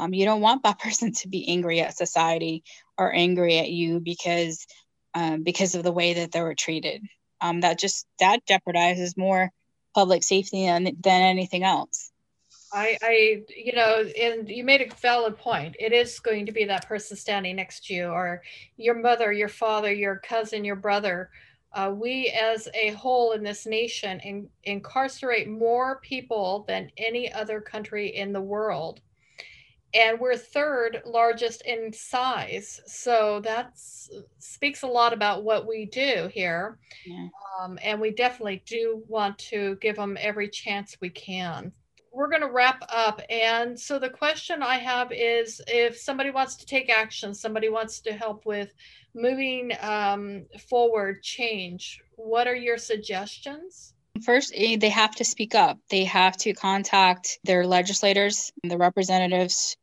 um, 0.00 0.14
you 0.14 0.24
don't 0.24 0.40
want 0.40 0.62
that 0.62 0.78
person 0.84 1.12
to 1.12 1.28
be 1.28 1.48
angry 1.48 1.80
at 1.80 1.96
society 1.96 2.64
or 2.96 3.12
angry 3.12 3.58
at 3.58 3.70
you 3.70 4.00
because 4.00 4.66
um, 5.14 5.42
because 5.42 5.74
of 5.74 5.82
the 5.82 5.92
way 5.92 6.14
that 6.14 6.32
they 6.32 6.40
were 6.40 6.54
treated 6.54 7.02
um, 7.40 7.60
that 7.60 7.78
just 7.78 8.06
that 8.18 8.46
jeopardizes 8.46 9.16
more 9.16 9.50
public 9.94 10.22
safety 10.22 10.66
than, 10.66 10.84
than 10.84 11.22
anything 11.22 11.64
else 11.64 12.10
I, 12.72 12.96
I, 13.02 13.42
you 13.48 13.72
know, 13.72 14.04
and 14.16 14.48
you 14.48 14.62
made 14.62 14.80
a 14.80 14.94
valid 14.94 15.36
point. 15.36 15.74
It 15.80 15.92
is 15.92 16.20
going 16.20 16.46
to 16.46 16.52
be 16.52 16.64
that 16.66 16.86
person 16.86 17.16
standing 17.16 17.56
next 17.56 17.86
to 17.86 17.94
you, 17.94 18.06
or 18.06 18.42
your 18.76 18.94
mother, 18.94 19.32
your 19.32 19.48
father, 19.48 19.92
your 19.92 20.16
cousin, 20.16 20.64
your 20.64 20.76
brother. 20.76 21.30
Uh, 21.72 21.92
we, 21.92 22.28
as 22.28 22.68
a 22.74 22.90
whole 22.90 23.32
in 23.32 23.42
this 23.42 23.66
nation, 23.66 24.20
in, 24.20 24.48
incarcerate 24.62 25.48
more 25.48 26.00
people 26.02 26.64
than 26.68 26.92
any 26.96 27.32
other 27.32 27.60
country 27.60 28.14
in 28.14 28.32
the 28.32 28.40
world, 28.40 29.00
and 29.94 30.20
we're 30.20 30.36
third 30.36 31.02
largest 31.04 31.62
in 31.62 31.92
size. 31.92 32.80
So 32.86 33.40
that 33.44 33.72
speaks 34.38 34.82
a 34.82 34.86
lot 34.86 35.12
about 35.12 35.44
what 35.44 35.66
we 35.66 35.86
do 35.86 36.30
here, 36.32 36.78
yeah. 37.04 37.28
um, 37.60 37.78
and 37.82 38.00
we 38.00 38.10
definitely 38.10 38.62
do 38.66 39.02
want 39.08 39.38
to 39.38 39.76
give 39.80 39.96
them 39.96 40.16
every 40.20 40.48
chance 40.48 40.96
we 41.00 41.10
can 41.10 41.72
we're 42.12 42.28
going 42.28 42.42
to 42.42 42.50
wrap 42.50 42.82
up. 42.88 43.20
And 43.30 43.78
so 43.78 43.98
the 43.98 44.10
question 44.10 44.62
I 44.62 44.76
have 44.76 45.12
is 45.12 45.60
if 45.68 45.96
somebody 45.96 46.30
wants 46.30 46.56
to 46.56 46.66
take 46.66 46.90
action, 46.90 47.34
somebody 47.34 47.68
wants 47.68 48.00
to 48.00 48.12
help 48.12 48.46
with 48.46 48.72
moving 49.14 49.72
um, 49.80 50.46
forward 50.68 51.22
change, 51.22 52.00
what 52.16 52.46
are 52.46 52.54
your 52.54 52.78
suggestions? 52.78 53.94
First, 54.24 54.52
eh, 54.54 54.76
they 54.78 54.88
have 54.90 55.14
to 55.16 55.24
speak 55.24 55.54
up. 55.54 55.78
They 55.88 56.04
have 56.04 56.36
to 56.38 56.52
contact 56.52 57.38
their 57.44 57.66
legislators, 57.66 58.52
the 58.62 58.76
representatives, 58.76 59.76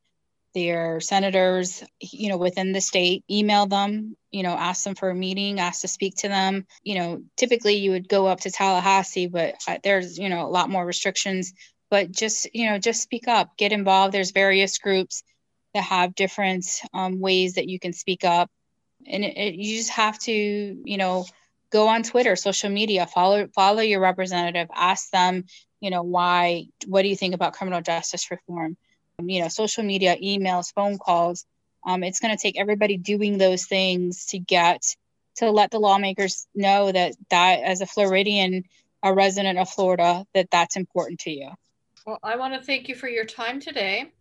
their 0.58 1.00
senators, 1.00 1.84
you 2.02 2.30
know, 2.30 2.38
within 2.38 2.72
the 2.72 2.82
state, 2.82 3.24
email 3.30 3.68
them, 3.68 4.18
you 4.32 4.42
know, 4.42 4.54
ask 4.54 4.84
them 4.84 4.96
for 4.96 5.12
a 5.12 5.16
meeting, 5.16 5.60
ask 5.60 5.82
to 5.82 5.88
speak 5.88 6.16
to 6.16 6.28
them. 6.28 6.66
You 6.82 6.96
know, 6.96 7.24
typically 7.36 7.76
you 7.76 7.92
would 7.92 8.10
go 8.10 8.26
up 8.26 8.40
to 8.42 8.50
Tallahassee, 8.50 9.28
but 9.28 9.54
uh, 9.68 9.78
there's, 9.84 10.18
you 10.18 10.30
know, 10.30 10.48
a 10.48 10.50
lot 10.50 10.72
more 10.72 10.84
restrictions. 10.84 11.54
But 11.92 12.12
just 12.12 12.54
you 12.54 12.70
know 12.70 12.80
just 12.80 13.04
speak 13.04 13.28
up 13.28 13.56
get 13.56 13.72
involved. 13.72 14.14
There's 14.14 14.32
various 14.32 14.80
groups 14.80 15.24
that 15.76 15.84
have 15.84 16.16
different 16.16 16.66
um, 16.92 17.20
ways 17.20 17.54
that 17.54 17.70
you 17.70 17.80
can 17.80 17.94
speak 17.94 18.26
up. 18.26 18.50
And 19.06 19.24
it, 19.24 19.38
it, 19.38 19.56
you 19.56 19.78
just 19.78 19.92
have 19.92 20.18
to 20.22 20.34
you 20.34 20.98
know 20.98 21.26
go 21.70 21.88
on 21.88 22.02
twitter 22.02 22.36
social 22.36 22.70
media 22.70 23.06
follow 23.06 23.48
follow 23.54 23.82
your 23.82 24.00
representative 24.00 24.70
ask 24.74 25.12
them 25.12 25.44
you 25.82 25.90
know 25.90 26.02
why 26.02 26.66
what 26.86 27.02
do 27.02 27.10
you 27.10 27.16
think 27.16 27.36
about 27.36 27.54
criminal 27.54 27.82
justice 27.82 28.32
reform 28.32 28.78
you 29.24 29.42
know 29.42 29.48
social 29.48 29.84
media 29.84 30.16
emails 30.18 30.74
phone 30.74 30.98
calls 30.98 31.46
um, 31.86 32.04
it's 32.04 32.20
going 32.20 32.36
to 32.36 32.42
take 32.42 32.60
everybody 32.60 32.98
doing 32.98 33.38
those 33.38 33.66
things 33.66 34.26
to 34.28 34.40
get 34.40 34.84
to 35.38 35.50
let 35.50 35.72
the 35.72 35.80
lawmakers 35.80 36.48
know 36.54 36.92
that 36.92 37.14
that 37.30 37.62
as 37.64 37.82
a 37.82 37.86
floridian 37.86 38.64
a 39.04 39.14
resident 39.14 39.58
of 39.58 39.70
florida 39.70 40.26
that 40.34 40.50
that's 40.52 40.76
important 40.76 41.20
to 41.20 41.32
you. 41.32 41.50
Well, 42.06 42.20
I 42.24 42.36
want 42.38 42.54
to 42.54 42.62
thank 42.62 42.88
you 42.90 42.96
for 42.96 43.08
your 43.08 43.26
time 43.26 43.60
today 43.60 44.12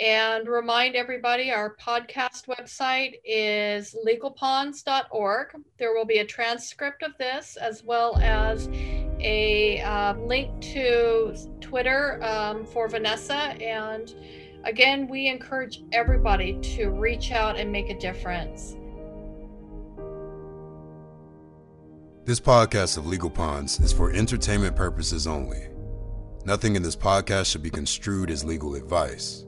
and 0.00 0.48
remind 0.48 0.96
everybody 0.96 1.52
our 1.52 1.76
podcast 1.76 2.46
website 2.46 3.20
is 3.22 3.94
legalponds.org. 4.06 5.48
There 5.78 5.92
will 5.92 6.06
be 6.06 6.18
a 6.18 6.24
transcript 6.24 7.02
of 7.02 7.12
this 7.18 7.58
as 7.60 7.84
well 7.84 8.18
as 8.22 8.68
a 9.20 9.82
uh, 9.82 10.14
link 10.14 10.58
to 10.72 11.36
Twitter 11.60 12.18
um, 12.24 12.64
for 12.64 12.88
Vanessa. 12.88 13.34
And 13.34 14.14
again, 14.64 15.06
we 15.06 15.26
encourage 15.26 15.82
everybody 15.92 16.58
to 16.76 16.88
reach 16.88 17.30
out 17.30 17.58
and 17.58 17.70
make 17.70 17.90
a 17.90 17.98
difference. 17.98 18.76
This 22.24 22.40
podcast 22.40 22.96
of 22.96 23.06
Legal 23.06 23.28
Ponds 23.30 23.78
is 23.80 23.92
for 23.92 24.12
entertainment 24.12 24.76
purposes 24.76 25.26
only. 25.26 25.68
Nothing 26.46 26.74
in 26.74 26.82
this 26.82 26.96
podcast 26.96 27.50
should 27.50 27.62
be 27.62 27.70
construed 27.70 28.30
as 28.30 28.44
legal 28.44 28.74
advice. 28.74 29.44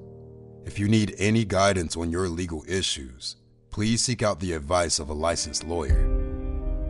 If 0.65 0.79
you 0.79 0.89
need 0.89 1.17
any 1.19 1.45
guidance 1.45 1.97
on 1.97 2.13
your 2.13 2.29
legal 2.29 2.65
issues, 2.69 3.37
please 3.71 4.03
seek 4.03 4.23
out 4.23 4.39
the 4.39 4.53
advice 4.53 5.01
of 5.01 5.09
a 5.09 5.15
licensed 5.15 5.65
lawyer. 5.65 6.09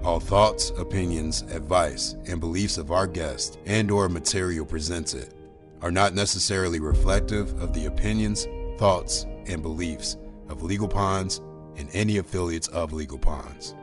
All 0.05 0.21
thoughts, 0.21 0.71
opinions, 0.77 1.43
advice, 1.43 2.15
and 2.27 2.39
beliefs 2.39 2.77
of 2.77 2.91
our 2.91 3.07
guest 3.07 3.59
and 3.65 3.91
or 3.91 4.09
material 4.09 4.67
presented 4.67 5.33
are 5.81 5.91
not 5.91 6.15
necessarily 6.15 6.81
reflective 6.81 7.61
of 7.63 7.73
the 7.73 7.87
opinions, 7.87 8.47
thoughts, 8.79 9.27
and 9.47 9.63
beliefs 9.63 10.17
of 10.49 10.63
Legal 10.63 10.89
Ponds 10.89 11.41
and 11.77 11.89
any 11.95 12.19
affiliates 12.19 12.69
of 12.69 12.93
Legal 12.93 13.19
Ponds. 13.19 13.75